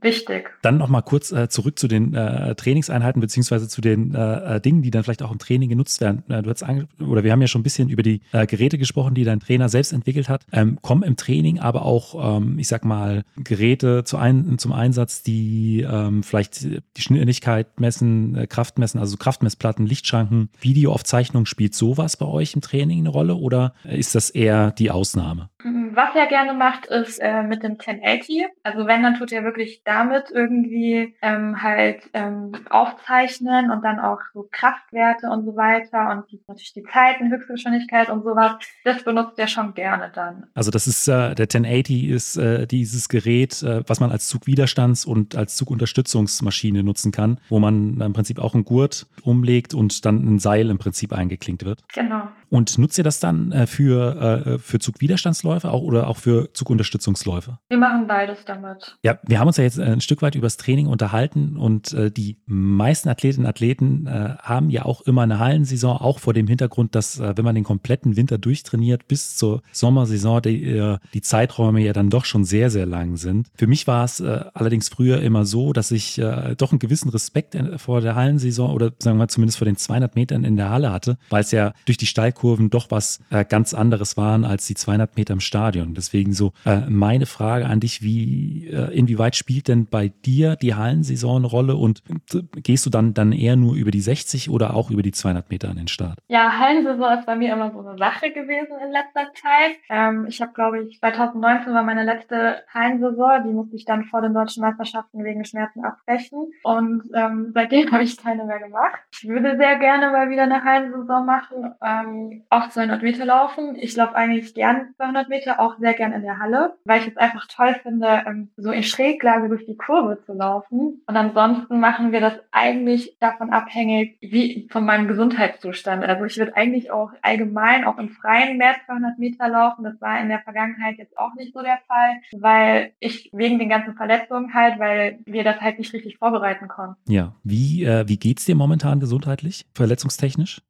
wichtig. 0.02 0.50
Dann 0.62 0.78
nochmal 0.78 1.04
kurz 1.04 1.32
äh, 1.32 1.48
zurück 1.48 1.78
zu 1.78 1.88
den 1.92 2.14
äh, 2.14 2.56
Trainingseinheiten 2.56 3.22
beziehungsweise 3.22 3.68
zu 3.68 3.82
den 3.82 4.16
äh, 4.16 4.56
äh, 4.56 4.62
Dingen, 4.62 4.82
die 4.82 4.92
dann 4.92 5.04
vielleicht 5.04 5.22
auch 5.22 5.32
im 5.32 5.38
Training 5.38 5.70
genutzt 5.70 6.02
werden. 6.02 6.24
Äh, 6.30 6.42
du 6.42 6.50
hast 6.50 6.66
oder 7.00 7.24
wir 7.24 7.32
haben 7.32 7.42
ja 7.42 7.48
schon 7.48 7.62
ein 7.62 7.64
bisschen 7.64 7.90
über 7.90 8.04
die 8.04 8.22
äh, 8.32 8.48
Geräte 8.48 8.78
gesprochen, 8.78 9.14
die 9.14 9.24
dein 9.24 9.40
Trainer 9.40 9.70
selbst 9.70 9.94
entwickelt 9.94 10.30
hat. 10.30 10.46
Ähm, 10.52 10.80
kommen 10.82 11.04
im 11.04 11.16
Training 11.16 11.60
aber 11.60 11.86
auch, 11.86 12.38
ähm, 12.38 12.58
ich 12.58 12.68
sag 12.68 12.84
mal, 12.86 13.24
Geräte 13.38 14.04
zu 14.04 14.18
ein, 14.18 14.58
zum 14.58 14.72
Einsatz, 14.72 15.22
die 15.22 15.86
ähm, 15.88 16.24
vielleicht 16.24 16.64
die 16.64 17.02
Schnelligkeit 17.02 17.80
messen, 17.80 18.36
äh, 18.36 18.48
Kraft 18.48 18.80
messen, 18.80 19.00
also 19.00 19.18
Kraftmessplatten, 19.18 19.86
Lichtschranken, 19.86 20.50
Videoaufzeichnung. 20.60 21.46
Spielt 21.46 21.76
sowas 21.76 22.18
bei 22.18 22.26
euch 22.26 22.56
im 22.56 22.62
Training 22.62 23.00
eine 23.00 23.10
Rolle 23.10 23.36
oder 23.36 23.74
ist 23.84 24.16
das 24.16 24.30
eher 24.30 24.72
die 24.72 24.90
Ausnahme? 24.90 25.51
Was 25.64 26.16
er 26.16 26.28
gerne 26.28 26.54
macht, 26.54 26.88
ist 26.88 27.20
äh, 27.20 27.44
mit 27.44 27.64
dem 27.64 27.72
1080. 27.72 28.46
Also 28.64 28.88
wenn, 28.88 29.04
dann 29.04 29.16
tut 29.16 29.32
er 29.32 29.44
wirklich 29.44 29.82
damit 29.86 30.26
irgendwie 30.32 31.16
ähm, 31.22 31.62
halt 31.62 32.02
ähm, 32.14 32.52
aufzeichnen 32.70 33.72
und 33.72 33.84
dann 33.84 34.00
auch 34.00 34.20
so 34.34 34.48
Kraftwerte 34.52 35.28
und 35.28 35.46
so 35.46 35.56
weiter 35.56 36.12
und 36.12 36.32
natürlich 36.48 36.74
die 36.74 36.84
Zeiten, 36.84 37.32
Höchstgeschwindigkeit 37.32 38.10
und 38.10 38.24
sowas. 38.24 38.54
Das 38.84 39.04
benutzt 39.04 39.38
er 39.38 39.48
schon 39.48 39.74
gerne 39.74 40.12
dann. 40.14 40.46
Also 40.54 40.72
das 40.72 40.88
ist 40.88 41.08
äh, 41.08 41.36
der 41.36 41.46
1080 41.46 42.10
ist 42.10 42.38
äh, 42.38 42.66
dieses 42.66 43.10
Gerät, 43.10 43.62
äh, 43.64 43.84
was 43.88 44.00
man 44.00 44.12
als 44.12 44.30
Zugwiderstands- 44.30 45.06
und 45.06 45.36
als 45.36 45.56
Zugunterstützungsmaschine 45.56 46.84
nutzen 46.84 47.12
kann, 47.12 47.40
wo 47.50 47.60
man 47.60 48.00
im 48.02 48.14
Prinzip 48.14 48.40
auch 48.40 48.54
einen 48.54 48.66
Gurt 48.66 49.08
umlegt 49.24 49.74
und 49.74 50.06
dann 50.06 50.18
ein 50.18 50.40
Seil 50.40 50.70
im 50.70 50.78
Prinzip 50.78 51.14
eingeklinkt 51.14 51.66
wird. 51.66 51.84
Genau. 51.94 52.28
Und 52.50 52.78
nutzt 52.78 52.98
ihr 52.98 53.04
das 53.04 53.20
dann 53.20 53.52
äh, 53.52 53.66
für, 53.66 54.44
äh, 54.46 54.60
für 54.60 54.80
Zugwiderstandsläufe 54.80 55.51
auch 55.66 55.82
oder 55.82 56.08
auch 56.08 56.18
für 56.18 56.54
Zugunterstützungsläufe? 56.54 57.60
Wir 57.70 57.78
machen 57.78 58.08
beides 58.08 58.46
damit. 58.46 58.98
Ja, 59.04 59.20
wir 59.24 59.40
haben 59.40 59.48
uns 59.48 59.58
ja 59.58 59.64
jetzt 59.64 59.80
ein 59.80 60.02
Stück 60.02 60.22
weit 60.22 60.36
über 60.36 60.46
das 60.46 60.58
Training 60.58 60.88
unterhalten 60.88 61.58
und 61.58 61.94
äh, 61.94 62.12
die 62.12 62.38
meisten 62.46 63.10
Athletinnen 63.10 63.46
und 63.46 63.50
Athleten 63.50 64.08
äh, 64.08 64.36
haben 64.42 64.70
ja 64.70 64.86
auch 64.86 65.02
immer 65.02 65.24
eine 65.24 65.40
Hallensaison, 65.40 65.98
auch 65.98 66.20
vor 66.20 66.34
dem 66.34 66.48
Hintergrund, 66.48 66.96
dass 66.96 67.20
äh, 67.20 67.34
wenn 67.36 67.46
man 67.46 67.56
den 67.56 67.64
kompletten 67.64 68.16
Winter 68.16 68.38
durchtrainiert 68.38 69.08
bis 69.08 69.36
zur 69.36 69.62
Sommersaison, 69.72 70.42
die, 70.42 70.64
äh, 70.64 70.98
die 71.14 71.22
Zeiträume 71.22 71.82
ja 71.82 71.94
dann 71.94 72.10
doch 72.10 72.26
schon 72.26 72.44
sehr, 72.44 72.70
sehr 72.70 72.86
lang 72.86 73.18
sind. 73.18 73.48
Für 73.56 73.68
mich 73.68 73.88
war 73.88 74.06
es 74.06 74.22
allerdings 74.22 74.90
früher 74.90 75.22
immer 75.22 75.46
so, 75.46 75.74
dass 75.74 75.92
ich 75.92 76.22
doch 76.58 76.72
einen 76.72 76.80
gewissen 76.80 77.10
Respekt 77.10 77.58
vor 77.78 78.02
der 78.02 78.16
Hallensaison 78.16 78.72
oder 78.72 78.92
sagen 79.00 79.18
wir 79.18 79.28
zumindest 79.28 79.58
vor 79.58 79.66
den 79.66 79.78
200 79.78 80.16
Metern 80.16 80.44
in 80.44 80.56
der 80.56 80.70
Halle 80.70 80.92
hatte, 80.92 81.18
weil 81.30 81.42
es 81.42 81.52
ja 81.52 81.74
durch 81.86 81.98
die 81.98 82.06
Steilkurven 82.06 82.70
doch 82.70 82.92
was 82.92 83.20
ganz 83.50 83.74
anderes 83.74 84.18
waren 84.18 84.46
als 84.46 84.68
die 84.68 84.76
200 84.76 85.16
Meter 85.18 85.34
im 85.34 85.40
Stadion. 85.42 85.94
Deswegen 85.94 86.34
so 86.34 86.54
äh, 86.66 86.82
meine 86.90 87.26
Frage 87.26 87.66
an 87.66 87.80
dich, 87.80 88.02
wie 88.02 88.68
äh, 88.68 88.94
inwieweit 88.98 89.36
spielt 89.36 89.68
denn 89.68 89.88
bei 89.88 90.10
dir 90.26 90.56
die 90.56 90.76
Hallensaison 90.76 91.38
eine 91.38 91.48
Rolle 91.48 91.76
und 91.76 92.04
äh, 92.34 92.42
gehst 92.62 92.86
du 92.86 92.90
dann, 92.90 93.14
dann 93.14 93.32
eher 93.32 93.56
nur 93.56 93.76
über 93.76 93.92
die 93.92 94.02
60 94.02 94.50
oder 94.50 94.76
auch 94.76 94.90
über 94.92 95.02
die 95.02 95.12
200 95.12 95.50
Meter 95.50 95.70
an 95.70 95.78
den 95.78 95.88
Start? 95.88 96.20
Ja, 96.28 96.58
Hallensaison 96.60 97.18
ist 97.18 97.26
bei 97.26 97.36
mir 97.36 97.54
immer 97.54 97.72
so 97.72 97.80
eine 97.80 97.98
Sache 97.98 98.32
gewesen 98.32 98.74
in 98.84 98.92
letzter 98.92 99.34
Zeit. 99.34 99.78
Ähm, 99.90 100.26
ich 100.28 100.42
habe, 100.42 100.54
glaube 100.54 100.84
ich, 100.84 101.00
2019 101.00 101.74
war 101.74 101.84
meine 101.84 102.04
letzte 102.04 102.64
Hallensaison, 102.74 103.44
die 103.46 103.54
musste 103.54 103.76
ich 103.76 103.86
dann 103.86 104.06
vor 104.06 104.22
den 104.22 104.34
deutschen 104.34 104.62
Meisterschaften 104.62 105.24
wegen 105.24 105.46
Schmerzen 105.46 105.84
abbrechen 105.84 106.52
und 106.64 107.04
ähm, 107.14 107.52
seitdem 107.54 107.92
habe 107.92 108.04
ich 108.04 108.18
keine 108.18 108.46
mehr 108.46 108.60
gemacht. 108.60 109.00
Ich 109.12 109.28
würde 109.28 109.58
sehr 109.58 109.78
gerne 109.78 110.12
mal 110.12 110.30
wieder 110.30 110.44
eine 110.44 110.64
Hallensaison 110.64 111.26
machen, 111.26 111.74
ähm, 111.84 112.44
auch 112.50 112.70
200 112.70 113.02
Meter 113.02 113.26
laufen. 113.26 113.76
Ich 113.76 113.96
laufe 113.96 114.16
eigentlich 114.16 114.54
gern 114.54 114.94
200 114.98 115.30
Meter, 115.32 115.60
auch 115.60 115.80
sehr 115.80 115.94
gern 115.94 116.14
in 116.14 116.22
der 116.22 116.38
Halle, 116.40 116.76
weil 116.86 117.02
ich 117.02 117.08
es 117.08 117.18
einfach 117.18 117.48
toll 117.48 117.76
finde, 117.82 118.24
ähm, 118.28 118.52
so 118.58 118.72
in 118.72 118.84
Schräglage 118.84 119.50
durch 119.50 119.66
die 119.66 119.78
Kurve 119.78 120.22
zu 120.26 120.34
laufen. 120.34 121.02
Und 121.08 121.18
ansonsten 121.18 121.80
machen 121.80 122.12
wir 122.12 122.22
das 122.22 122.34
eigentlich 122.52 123.18
davon 123.20 123.50
abhängig, 123.50 124.18
wie 124.22 124.68
von 124.72 124.86
meinem 124.86 125.08
Gesundheitszustand. 125.08 126.04
Also 126.04 126.26
ich 126.26 126.38
würde 126.38 126.56
eigentlich 126.56 126.92
auch 126.92 127.12
allgemein 127.22 127.86
auch 127.86 127.98
im 127.98 128.10
Freien 128.10 128.58
mehr 128.58 128.76
200 128.86 129.18
Meter 129.18 129.48
laufen. 129.50 129.84
Das 129.84 130.00
war 130.00 130.22
in 130.22 130.30
der 130.30 130.40
Vergangenheit 130.40 130.98
jetzt 130.98 131.18
auch 131.18 131.34
nicht 131.36 131.54
so 131.54 131.62
der 131.62 131.80
Fall, 131.88 132.22
weil 132.34 132.92
ich 133.00 133.30
wegen 133.34 133.58
den 133.58 133.70
ganzen 133.70 133.96
Verletzungen 133.96 134.54
halt, 134.54 134.80
weil 134.80 135.20
wir 135.26 135.44
das 135.44 135.60
halt 135.62 135.80
nicht 135.80 135.94
richtig 135.94 136.18
vorbereiten 136.18 136.68
konnten. 136.68 136.96
Ja, 137.12 137.34
wie, 137.44 137.84
äh, 137.84 138.08
wie 138.08 138.18
geht's 138.18 138.46
dir 138.46 138.56
momentan 138.56 139.00
gesundheitlich, 139.00 139.66
verletzungstechnisch? 139.74 140.62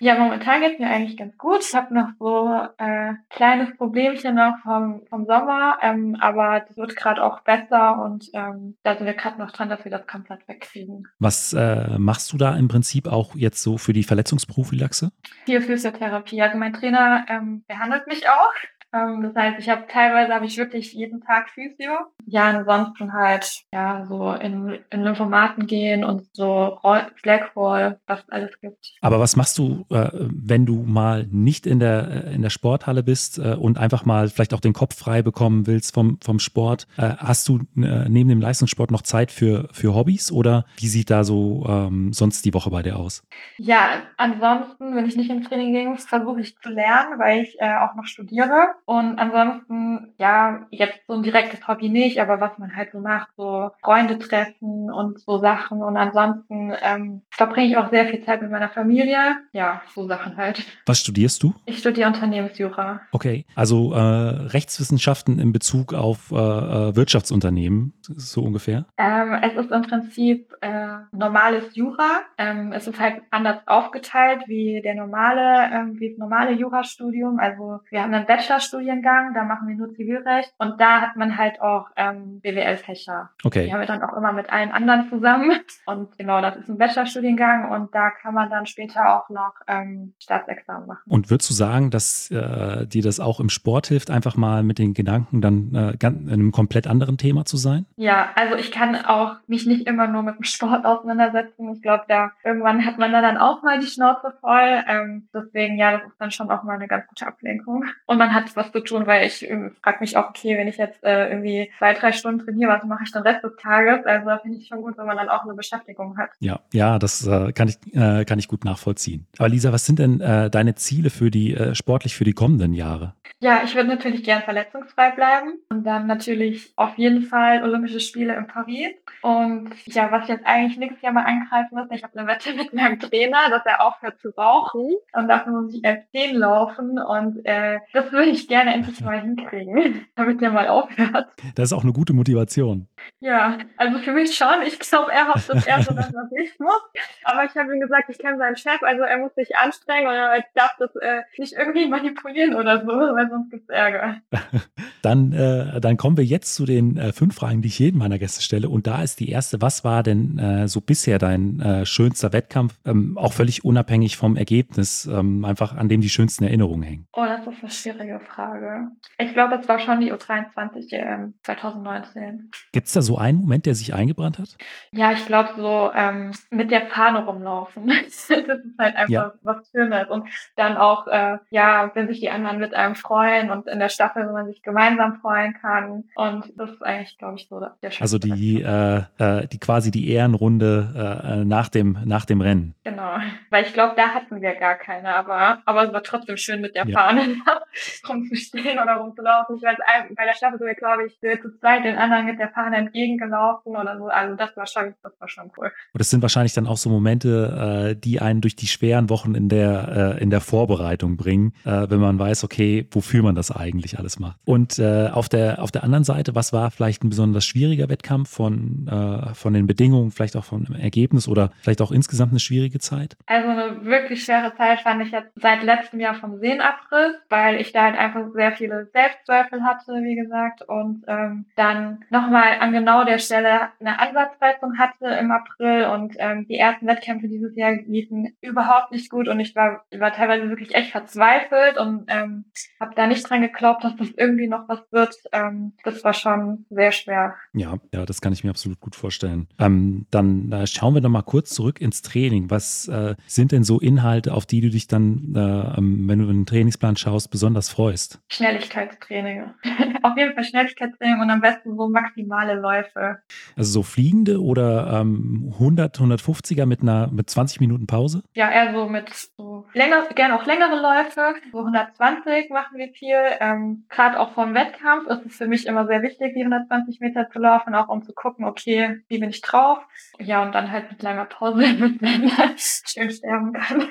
Ja, 0.00 0.18
momentan 0.18 0.60
geht's 0.60 0.78
mir 0.78 0.88
eigentlich 0.88 1.16
ganz 1.16 1.36
gut. 1.38 1.60
Ich 1.60 1.74
habe 1.74 1.94
noch 1.94 2.08
so 2.18 2.48
äh, 2.78 3.14
kleines 3.30 3.76
Problemchen 4.06 4.34
noch 4.34 4.54
vom, 4.62 5.02
vom 5.08 5.26
Sommer, 5.26 5.78
ähm, 5.82 6.16
aber 6.20 6.60
das 6.60 6.76
wird 6.76 6.96
gerade 6.96 7.22
auch 7.22 7.40
besser 7.40 8.02
und 8.02 8.28
ähm, 8.34 8.76
da 8.82 8.96
sind 8.96 9.06
wir 9.06 9.14
gerade 9.14 9.38
noch 9.38 9.50
dran, 9.50 9.68
dass 9.68 9.84
wir 9.84 9.90
das 9.90 10.06
komplett 10.06 10.46
wegkriegen. 10.48 11.06
Was 11.18 11.52
äh, 11.52 11.98
machst 11.98 12.32
du 12.32 12.36
da 12.36 12.56
im 12.56 12.68
Prinzip 12.68 13.06
auch 13.08 13.34
jetzt 13.34 13.62
so 13.62 13.78
für 13.78 13.92
die 13.92 14.04
Verletzungsprophylaxe? 14.04 15.10
Viel 15.44 15.60
Physiotherapie. 15.60 16.40
Also 16.40 16.56
mein 16.56 16.72
Trainer 16.72 17.24
ähm, 17.28 17.64
behandelt 17.66 18.06
mich 18.06 18.28
auch. 18.28 18.52
Ähm, 18.92 19.22
das 19.22 19.34
heißt, 19.34 19.58
ich 19.58 19.68
habe 19.68 19.86
teilweise 19.88 20.34
habe 20.34 20.46
ich 20.46 20.56
wirklich 20.56 20.92
jeden 20.92 21.20
Tag 21.20 21.50
Physio. 21.50 21.92
Ja, 22.26 22.50
ansonsten 22.50 23.12
halt 23.12 23.62
ja 23.72 24.04
so 24.08 24.32
in, 24.32 24.78
in 24.90 25.02
Lymphomaten 25.02 25.66
gehen 25.66 26.04
und 26.04 26.26
so 26.32 26.78
Flagwall, 27.22 28.00
was 28.06 28.20
es 28.20 28.28
alles 28.28 28.60
gibt. 28.60 28.94
Aber 29.00 29.20
was 29.20 29.36
machst 29.36 29.58
du, 29.58 29.86
äh, 29.90 30.10
wenn 30.12 30.66
du 30.66 30.82
mal 30.82 31.26
nicht 31.30 31.66
in 31.66 31.78
der 31.78 32.24
in 32.26 32.42
der 32.42 32.50
Sporthalle 32.50 33.02
bist 33.02 33.38
äh, 33.38 33.54
und 33.54 33.78
einfach 33.78 34.04
mal 34.04 34.28
vielleicht 34.28 34.54
auch 34.54 34.60
den 34.60 34.72
Kopf 34.72 34.96
frei 34.96 35.22
bekommen 35.22 35.66
willst 35.66 35.94
vom 35.94 36.18
vom 36.20 36.38
Sport? 36.38 36.86
Äh, 36.96 37.14
hast 37.18 37.48
du 37.48 37.60
äh, 37.76 38.08
neben 38.08 38.28
dem 38.28 38.40
Leistungssport 38.40 38.90
noch 38.90 39.02
Zeit 39.02 39.30
für 39.30 39.68
für 39.72 39.94
Hobbys 39.94 40.32
oder 40.32 40.64
wie 40.76 40.88
sieht 40.88 41.10
da 41.10 41.24
so 41.24 41.64
ähm, 41.68 42.12
sonst 42.12 42.44
die 42.44 42.54
Woche 42.54 42.70
bei 42.70 42.82
dir 42.82 42.98
aus? 42.98 43.22
Ja, 43.58 44.02
ansonsten, 44.16 44.94
wenn 44.96 45.06
ich 45.06 45.16
nicht 45.16 45.30
im 45.30 45.44
Training 45.44 45.72
gehe, 45.72 45.96
versuche 45.96 46.40
ich 46.40 46.58
zu 46.58 46.70
lernen, 46.70 47.18
weil 47.18 47.42
ich 47.42 47.56
äh, 47.60 47.76
auch 47.76 47.94
noch 47.94 48.06
studiere. 48.06 48.74
Und 48.84 49.18
ansonsten, 49.18 50.14
ja, 50.18 50.66
jetzt 50.70 51.00
so 51.06 51.14
ein 51.14 51.22
direktes 51.22 51.66
Hobby 51.66 51.88
nicht, 51.88 52.15
aber 52.20 52.40
was 52.40 52.58
man 52.58 52.74
halt 52.74 52.92
so 52.92 53.00
macht, 53.00 53.28
so 53.36 53.70
Freunde 53.82 54.18
treffen 54.18 54.90
und 54.90 55.20
so 55.20 55.38
Sachen. 55.38 55.82
Und 55.82 55.96
ansonsten 55.96 56.72
ähm, 56.82 57.22
verbringe 57.30 57.68
ich 57.68 57.76
auch 57.76 57.90
sehr 57.90 58.06
viel 58.06 58.22
Zeit 58.24 58.42
mit 58.42 58.50
meiner 58.50 58.68
Familie. 58.68 59.36
Ja, 59.52 59.82
so 59.94 60.06
Sachen 60.06 60.36
halt. 60.36 60.64
Was 60.86 61.00
studierst 61.00 61.42
du? 61.42 61.54
Ich 61.66 61.78
studiere 61.78 62.08
Unternehmensjura. 62.08 63.00
Okay, 63.12 63.44
also 63.54 63.92
äh, 63.92 63.98
Rechtswissenschaften 63.98 65.38
in 65.38 65.52
Bezug 65.52 65.94
auf 65.94 66.30
äh, 66.32 66.36
äh 66.36 66.96
Wirtschaftsunternehmen, 66.96 67.92
so 68.02 68.42
ungefähr? 68.42 68.86
Ähm, 68.96 69.34
es 69.42 69.54
ist 69.54 69.70
im 69.70 69.82
Prinzip 69.82 70.52
äh, 70.60 70.96
normales 71.12 71.74
Jura. 71.76 72.20
Ähm, 72.38 72.72
es 72.72 72.86
ist 72.86 73.00
halt 73.00 73.22
anders 73.30 73.58
aufgeteilt 73.66 74.44
wie 74.46 74.80
der 74.82 74.94
normale, 74.94 75.70
ähm, 75.72 76.00
wie 76.00 76.10
das 76.10 76.18
normale 76.18 76.52
Jurastudium. 76.52 77.38
Also 77.38 77.80
wir 77.90 78.02
haben 78.02 78.14
einen 78.14 78.26
Bachelor 78.26 78.60
Studiengang, 78.60 79.34
da 79.34 79.44
machen 79.44 79.68
wir 79.68 79.76
nur 79.76 79.92
Zivilrecht 79.94 80.52
und 80.58 80.80
da 80.80 81.00
hat 81.00 81.16
man 81.16 81.36
halt 81.36 81.60
auch 81.60 81.88
ähm, 82.10 82.40
BWL-Fächer. 82.40 83.30
Okay. 83.44 83.66
Die 83.66 83.72
haben 83.72 83.80
wir 83.80 83.86
dann 83.86 84.02
auch 84.02 84.16
immer 84.16 84.32
mit 84.32 84.50
allen 84.50 84.70
anderen 84.70 85.08
zusammen 85.08 85.52
und 85.86 86.16
genau, 86.18 86.40
das 86.40 86.56
ist 86.56 86.68
ein 86.68 86.78
Bachelorstudiengang 86.78 87.70
und 87.70 87.94
da 87.94 88.10
kann 88.10 88.34
man 88.34 88.50
dann 88.50 88.66
später 88.66 89.16
auch 89.16 89.28
noch 89.30 89.54
ähm, 89.66 90.14
Staatsexamen 90.22 90.86
machen. 90.86 91.02
Und 91.06 91.30
würdest 91.30 91.50
du 91.50 91.54
sagen, 91.54 91.90
dass 91.90 92.30
äh, 92.30 92.86
dir 92.86 93.02
das 93.02 93.20
auch 93.20 93.40
im 93.40 93.48
Sport 93.48 93.88
hilft, 93.88 94.10
einfach 94.10 94.36
mal 94.36 94.62
mit 94.62 94.78
den 94.78 94.94
Gedanken 94.94 95.40
dann 95.40 95.74
äh, 95.74 96.06
in 96.06 96.32
einem 96.32 96.52
komplett 96.52 96.86
anderen 96.86 97.18
Thema 97.18 97.44
zu 97.44 97.56
sein? 97.56 97.86
Ja, 97.96 98.30
also 98.34 98.56
ich 98.56 98.70
kann 98.70 98.96
auch 99.04 99.36
mich 99.46 99.66
nicht 99.66 99.86
immer 99.86 100.06
nur 100.06 100.22
mit 100.22 100.36
dem 100.36 100.44
Sport 100.44 100.84
auseinandersetzen. 100.84 101.72
Ich 101.74 101.82
glaube, 101.82 102.04
da 102.08 102.32
irgendwann 102.44 102.84
hat 102.84 102.98
man 102.98 103.12
da 103.12 103.20
dann 103.20 103.36
auch 103.36 103.62
mal 103.62 103.78
die 103.78 103.86
Schnauze 103.86 104.32
voll. 104.40 104.84
Ähm, 104.88 105.28
deswegen, 105.34 105.78
ja, 105.78 105.92
das 105.92 106.06
ist 106.06 106.20
dann 106.20 106.30
schon 106.30 106.50
auch 106.50 106.62
mal 106.62 106.74
eine 106.74 106.88
ganz 106.88 107.06
gute 107.06 107.26
Ablenkung. 107.26 107.84
Und 108.06 108.18
man 108.18 108.34
hat 108.34 108.54
was 108.56 108.72
zu 108.72 108.80
tun, 108.80 109.06
weil 109.06 109.26
ich 109.26 109.48
äh, 109.48 109.70
frage 109.82 109.98
mich 110.00 110.16
auch, 110.16 110.30
okay, 110.30 110.56
wenn 110.56 110.68
ich 110.68 110.76
jetzt 110.76 111.02
äh, 111.04 111.28
irgendwie 111.28 111.70
zwei, 111.78 111.94
drei 112.00 112.12
Stunden 112.12 112.44
trainiere, 112.44 112.70
was 112.70 112.84
mache 112.84 113.04
ich 113.04 113.12
dann 113.12 113.22
Rest 113.22 113.44
des 113.44 113.56
Tages? 113.56 114.04
Also 114.04 114.30
finde 114.42 114.58
ich 114.58 114.68
schon 114.68 114.82
gut, 114.82 114.96
wenn 114.98 115.06
man 115.06 115.16
dann 115.16 115.28
auch 115.28 115.44
eine 115.44 115.54
Beschäftigung 115.54 116.16
hat. 116.16 116.30
Ja, 116.38 116.60
ja, 116.72 116.98
das 116.98 117.26
äh, 117.26 117.52
kann 117.52 117.68
ich 117.68 117.76
äh, 117.94 118.24
kann 118.24 118.38
ich 118.38 118.48
gut 118.48 118.64
nachvollziehen. 118.64 119.26
Aber 119.38 119.48
Lisa, 119.48 119.72
was 119.72 119.86
sind 119.86 119.98
denn 119.98 120.20
äh, 120.20 120.50
deine 120.50 120.74
Ziele 120.74 121.10
für 121.10 121.30
die 121.30 121.54
äh, 121.54 121.74
sportlich 121.74 122.16
für 122.16 122.24
die 122.24 122.32
kommenden 122.32 122.72
Jahre? 122.72 123.14
Ja, 123.38 123.60
ich 123.64 123.74
würde 123.74 123.88
natürlich 123.90 124.24
gern 124.24 124.42
verletzungsfrei 124.42 125.10
bleiben 125.10 125.58
und 125.68 125.84
dann 125.84 126.06
natürlich 126.06 126.72
auf 126.76 126.96
jeden 126.96 127.22
Fall 127.22 127.62
Olympische 127.62 128.00
Spiele 128.00 128.34
in 128.34 128.46
Paris. 128.46 128.94
Und 129.22 129.70
ja, 129.86 130.10
was 130.10 130.22
ich 130.22 130.28
jetzt 130.30 130.46
eigentlich 130.46 130.78
nächstes 130.78 131.02
Jahr 131.02 131.12
mal 131.12 131.24
angreifen 131.24 131.76
muss, 131.76 131.86
ich 131.90 132.02
habe 132.02 132.18
eine 132.18 132.28
Wette 132.28 132.54
mit 132.54 132.72
meinem 132.72 132.98
Trainer, 132.98 133.50
dass 133.50 133.66
er 133.66 133.86
aufhört 133.86 134.18
zu 134.20 134.30
rauchen 134.30 134.94
und 135.12 135.28
dafür 135.28 135.52
muss 135.52 135.74
ich 135.74 135.84
elf 135.84 136.04
10 136.12 136.36
laufen 136.36 136.98
und 136.98 137.44
äh, 137.44 137.80
das 137.92 138.10
würde 138.10 138.30
ich 138.30 138.48
gerne 138.48 138.72
endlich 138.72 139.00
mal 139.04 139.20
hinkriegen, 139.20 140.06
damit 140.14 140.40
der 140.40 140.50
mal 140.50 140.68
aufhört. 140.68 141.28
Das 141.54 141.70
ist 141.70 141.72
auch 141.72 141.84
eine 141.86 141.92
gute 141.92 142.12
Motivation. 142.12 142.88
Ja, 143.20 143.58
also 143.76 143.98
für 143.98 144.12
mich 144.12 144.36
schon. 144.36 144.62
Ich 144.66 144.78
glaube, 144.78 145.12
er 145.12 145.28
hofft, 145.28 145.48
dass 145.48 145.66
er 145.66 145.82
so 145.82 145.94
das, 145.94 146.12
was 146.12 146.30
ich 146.42 146.58
muss. 146.58 146.82
Aber 147.24 147.44
ich 147.44 147.54
habe 147.56 147.74
ihm 147.74 147.80
gesagt, 147.80 148.08
ich 148.08 148.18
kenne 148.18 148.38
seinen 148.38 148.56
Chef, 148.56 148.82
also 148.82 149.02
er 149.02 149.18
muss 149.18 149.34
sich 149.34 149.56
anstrengen 149.56 150.06
und 150.06 150.14
er 150.14 150.44
darf 150.54 150.76
das 150.78 150.94
äh, 150.96 151.22
nicht 151.38 151.52
irgendwie 151.52 151.88
manipulieren 151.88 152.54
oder 152.54 152.80
so, 152.80 152.88
weil 152.88 153.28
sonst 153.28 153.50
gibt 153.50 153.64
es 153.64 153.74
Ärger. 153.74 154.20
dann, 155.02 155.32
äh, 155.32 155.80
dann 155.80 155.96
kommen 155.96 156.16
wir 156.16 156.24
jetzt 156.24 156.54
zu 156.54 156.64
den 156.64 156.96
äh, 156.96 157.12
fünf 157.12 157.36
Fragen, 157.36 157.62
die 157.62 157.68
ich 157.68 157.78
jedem 157.78 157.98
meiner 157.98 158.18
Gäste 158.18 158.42
stelle. 158.42 158.68
Und 158.68 158.86
da 158.86 159.02
ist 159.02 159.20
die 159.20 159.30
erste, 159.30 159.60
was 159.60 159.84
war 159.84 160.02
denn 160.02 160.38
äh, 160.38 160.68
so 160.68 160.80
bisher 160.80 161.18
dein 161.18 161.60
äh, 161.60 161.86
schönster 161.86 162.32
Wettkampf? 162.32 162.78
Ähm, 162.84 163.16
auch 163.16 163.32
völlig 163.32 163.64
unabhängig 163.64 164.16
vom 164.16 164.36
Ergebnis, 164.36 165.06
ähm, 165.06 165.44
einfach 165.44 165.76
an 165.76 165.88
dem 165.88 166.00
die 166.00 166.08
schönsten 166.08 166.44
Erinnerungen 166.44 166.82
hängen. 166.82 167.06
Oh, 167.12 167.24
das 167.24 167.46
ist 167.46 167.62
eine 167.62 167.70
schwierige 167.70 168.20
Frage. 168.20 168.88
Ich 169.18 169.32
glaube, 169.32 169.56
es 169.56 169.68
war 169.68 169.78
schon 169.78 170.00
die 170.00 170.12
U23 170.12 170.92
ähm, 170.92 171.34
2019. 171.42 172.50
Gibt 172.72 172.86
es 172.86 172.95
da 172.96 173.02
so 173.02 173.18
einen 173.18 173.38
Moment, 173.38 173.66
der 173.66 173.74
sich 173.74 173.94
eingebrannt 173.94 174.38
hat? 174.38 174.56
Ja, 174.92 175.12
ich 175.12 175.26
glaube 175.26 175.50
so 175.56 175.90
ähm, 175.94 176.32
mit 176.50 176.70
der 176.70 176.86
Fahne 176.86 177.24
rumlaufen. 177.24 177.86
das 178.04 178.30
ist 178.30 178.78
halt 178.78 178.96
einfach 178.96 179.08
ja. 179.08 179.32
was 179.42 179.70
Schönes. 179.70 180.08
Und 180.08 180.28
dann 180.56 180.76
auch, 180.76 181.06
äh, 181.06 181.38
ja, 181.50 181.90
wenn 181.94 182.08
sich 182.08 182.20
die 182.20 182.30
anderen 182.30 182.58
mit 182.58 182.74
einem 182.74 182.94
freuen 182.94 183.50
und 183.50 183.66
in 183.66 183.78
der 183.78 183.88
Staffel, 183.88 184.28
wo 184.28 184.32
man 184.32 184.46
sich 184.46 184.62
gemeinsam 184.62 185.20
freuen 185.20 185.54
kann. 185.54 186.04
Und 186.14 186.52
das 186.56 186.70
ist 186.70 186.82
eigentlich, 186.82 187.18
glaube 187.18 187.36
ich, 187.36 187.48
so 187.48 187.60
der 187.60 187.90
schönste 187.90 188.02
Also 188.02 188.18
die, 188.18 188.62
äh, 188.62 189.02
äh, 189.18 189.46
die 189.48 189.58
quasi 189.58 189.90
die 189.90 190.10
Ehrenrunde 190.10 191.22
äh, 191.24 191.44
nach, 191.44 191.68
dem, 191.68 191.98
nach 192.04 192.24
dem 192.24 192.40
Rennen. 192.40 192.74
Genau. 192.84 193.16
Weil 193.50 193.64
ich 193.64 193.72
glaube, 193.72 193.94
da 193.96 194.08
hatten 194.08 194.40
wir 194.40 194.54
gar 194.54 194.76
keine, 194.76 195.14
aber, 195.14 195.60
aber 195.64 195.84
es 195.84 195.92
war 195.92 196.02
trotzdem 196.02 196.36
schön 196.36 196.60
mit 196.60 196.74
der 196.74 196.86
ja. 196.86 196.98
Fahne 196.98 197.36
rumzustehen 198.08 198.78
oder 198.78 198.94
rumzulaufen. 198.94 199.56
Ich 199.56 199.62
weiß, 199.62 199.76
bei 200.14 200.24
der 200.24 200.34
Staffel 200.34 200.58
glaube 200.74 201.06
ich, 201.06 201.18
zu 201.18 201.58
zweit 201.58 201.84
den 201.84 201.96
anderen 201.96 202.26
mit 202.26 202.38
der 202.38 202.50
Fahne 202.50 202.76
entgegengelaufen 202.86 203.76
oder 203.76 203.98
so. 203.98 204.06
Also 204.06 204.36
das 204.36 204.56
war 204.56 204.66
schon, 204.66 204.94
das 205.02 205.12
war 205.18 205.28
schon 205.28 205.50
cool. 205.56 205.66
Und 205.92 205.98
das 205.98 206.10
sind 206.10 206.22
wahrscheinlich 206.22 206.54
dann 206.54 206.66
auch 206.66 206.76
so 206.76 206.90
Momente, 206.90 207.90
äh, 207.92 207.96
die 207.96 208.20
einen 208.20 208.40
durch 208.40 208.56
die 208.56 208.66
schweren 208.66 209.10
Wochen 209.10 209.34
in 209.34 209.48
der, 209.48 210.16
äh, 210.18 210.22
in 210.22 210.30
der 210.30 210.40
Vorbereitung 210.40 211.16
bringen, 211.16 211.52
äh, 211.64 211.86
wenn 211.88 212.00
man 212.00 212.18
weiß, 212.18 212.44
okay, 212.44 212.86
wofür 212.90 213.22
man 213.22 213.34
das 213.34 213.50
eigentlich 213.50 213.98
alles 213.98 214.18
macht. 214.18 214.38
Und 214.44 214.78
äh, 214.78 215.08
auf, 215.12 215.28
der, 215.28 215.62
auf 215.62 215.70
der 215.70 215.84
anderen 215.84 216.04
Seite, 216.04 216.34
was 216.34 216.52
war 216.52 216.70
vielleicht 216.70 217.04
ein 217.04 217.10
besonders 217.10 217.44
schwieriger 217.44 217.88
Wettkampf 217.88 218.30
von, 218.30 218.86
äh, 218.88 219.34
von 219.34 219.52
den 219.52 219.66
Bedingungen, 219.66 220.10
vielleicht 220.10 220.36
auch 220.36 220.44
vom 220.44 220.66
Ergebnis 220.74 221.28
oder 221.28 221.50
vielleicht 221.60 221.82
auch 221.82 221.92
insgesamt 221.92 222.32
eine 222.32 222.40
schwierige 222.40 222.78
Zeit? 222.78 223.16
Also 223.26 223.48
eine 223.48 223.84
wirklich 223.84 224.24
schwere 224.24 224.54
Zeit 224.56 224.80
fand 224.80 225.02
ich 225.02 225.10
jetzt 225.10 225.30
seit 225.36 225.62
letztem 225.62 226.00
Jahr 226.00 226.14
vom 226.14 226.38
Sehnenabriss, 226.38 227.14
weil 227.28 227.60
ich 227.60 227.72
da 227.72 227.84
halt 227.84 227.98
einfach 227.98 228.32
sehr 228.34 228.52
viele 228.52 228.88
Selbstzweifel 228.92 229.62
hatte, 229.62 229.92
wie 230.02 230.16
gesagt, 230.16 230.62
und 230.62 231.04
ähm, 231.06 231.46
dann 231.56 232.04
nochmal 232.10 232.58
an 232.66 232.72
genau 232.72 233.04
der 233.04 233.18
Stelle 233.18 233.68
eine 233.80 233.98
Ansatzreizung 233.98 234.78
hatte 234.78 235.06
im 235.06 235.30
April 235.30 235.84
und 235.84 236.14
ähm, 236.18 236.46
die 236.48 236.56
ersten 236.56 236.86
Wettkämpfe 236.86 237.28
dieses 237.28 237.56
Jahr 237.56 237.72
liefen 237.86 238.36
überhaupt 238.40 238.92
nicht 238.92 239.10
gut 239.10 239.28
und 239.28 239.38
ich 239.40 239.54
war, 239.54 239.84
war 239.96 240.12
teilweise 240.12 240.48
wirklich 240.48 240.74
echt 240.74 240.90
verzweifelt 240.90 241.78
und 241.78 242.04
ähm, 242.08 242.46
habe 242.80 242.94
da 242.94 243.06
nicht 243.06 243.28
dran 243.28 243.42
geglaubt, 243.42 243.84
dass 243.84 243.96
das 243.96 244.10
irgendwie 244.16 244.48
noch 244.48 244.68
was 244.68 244.80
wird. 244.90 245.14
Ähm, 245.32 245.74
das 245.84 246.02
war 246.04 246.12
schon 246.12 246.66
sehr 246.70 246.92
schwer. 246.92 247.34
Ja, 247.52 247.76
ja, 247.92 248.04
das 248.04 248.20
kann 248.20 248.32
ich 248.32 248.42
mir 248.42 248.50
absolut 248.50 248.80
gut 248.80 248.96
vorstellen. 248.96 249.48
Ähm, 249.58 250.06
dann 250.10 250.50
äh, 250.52 250.66
schauen 250.66 250.94
wir 250.94 251.00
noch 251.00 251.10
mal 251.10 251.22
kurz 251.22 251.50
zurück 251.50 251.80
ins 251.80 252.02
Training. 252.02 252.50
Was 252.50 252.88
äh, 252.88 253.14
sind 253.26 253.52
denn 253.52 253.64
so 253.64 253.80
Inhalte, 253.80 254.34
auf 254.34 254.46
die 254.46 254.60
du 254.60 254.70
dich 254.70 254.88
dann, 254.88 255.34
äh, 255.34 255.78
ähm, 255.78 256.08
wenn 256.08 256.18
du 256.18 256.24
in 256.24 256.40
den 256.40 256.46
Trainingsplan 256.46 256.96
schaust, 256.96 257.30
besonders 257.30 257.68
freust? 257.68 258.20
Schnelligkeitstraining. 258.28 259.44
auf 260.02 260.16
jeden 260.16 260.34
Fall 260.34 260.44
Schnelligkeitstraining 260.44 261.20
und 261.20 261.30
am 261.30 261.40
besten 261.40 261.76
so 261.76 261.88
maximale 261.88 262.55
Läufe. 262.56 263.18
Also 263.56 263.72
so 263.72 263.82
fliegende 263.82 264.42
oder 264.42 265.00
ähm, 265.00 265.50
100, 265.54 265.98
150er 265.98 266.66
mit 266.66 266.82
einer 266.82 267.08
mit 267.08 267.30
20 267.30 267.60
Minuten 267.60 267.86
Pause? 267.86 268.22
Ja, 268.34 268.50
eher 268.50 268.72
so 268.72 268.88
mit 268.88 269.12
so 269.36 269.66
länger, 269.72 270.06
gerne 270.14 270.36
auch 270.36 270.46
längere 270.46 270.80
Läufe. 270.80 271.34
So 271.52 271.58
120 271.58 272.50
machen 272.50 272.78
wir 272.78 272.88
viel. 272.88 273.16
Ähm, 273.40 273.84
Gerade 273.88 274.18
auch 274.20 274.32
vom 274.32 274.54
Wettkampf 274.54 275.08
ist 275.08 275.26
es 275.26 275.36
für 275.36 275.46
mich 275.46 275.66
immer 275.66 275.86
sehr 275.86 276.02
wichtig, 276.02 276.34
die 276.34 276.40
120 276.40 277.00
Meter 277.00 277.28
zu 277.30 277.38
laufen, 277.38 277.74
auch 277.74 277.88
um 277.88 278.02
zu 278.02 278.12
gucken, 278.12 278.44
okay, 278.44 279.00
wie 279.08 279.18
bin 279.18 279.30
ich 279.30 279.40
drauf. 279.40 279.78
Ja, 280.18 280.42
und 280.42 280.54
dann 280.54 280.70
halt 280.70 280.90
mit 280.90 281.02
langer 281.02 281.26
Pause, 281.26 281.62
damit 281.78 282.00
man 282.00 282.30
schön 282.56 283.10
sterben 283.10 283.52
kann. 283.52 283.88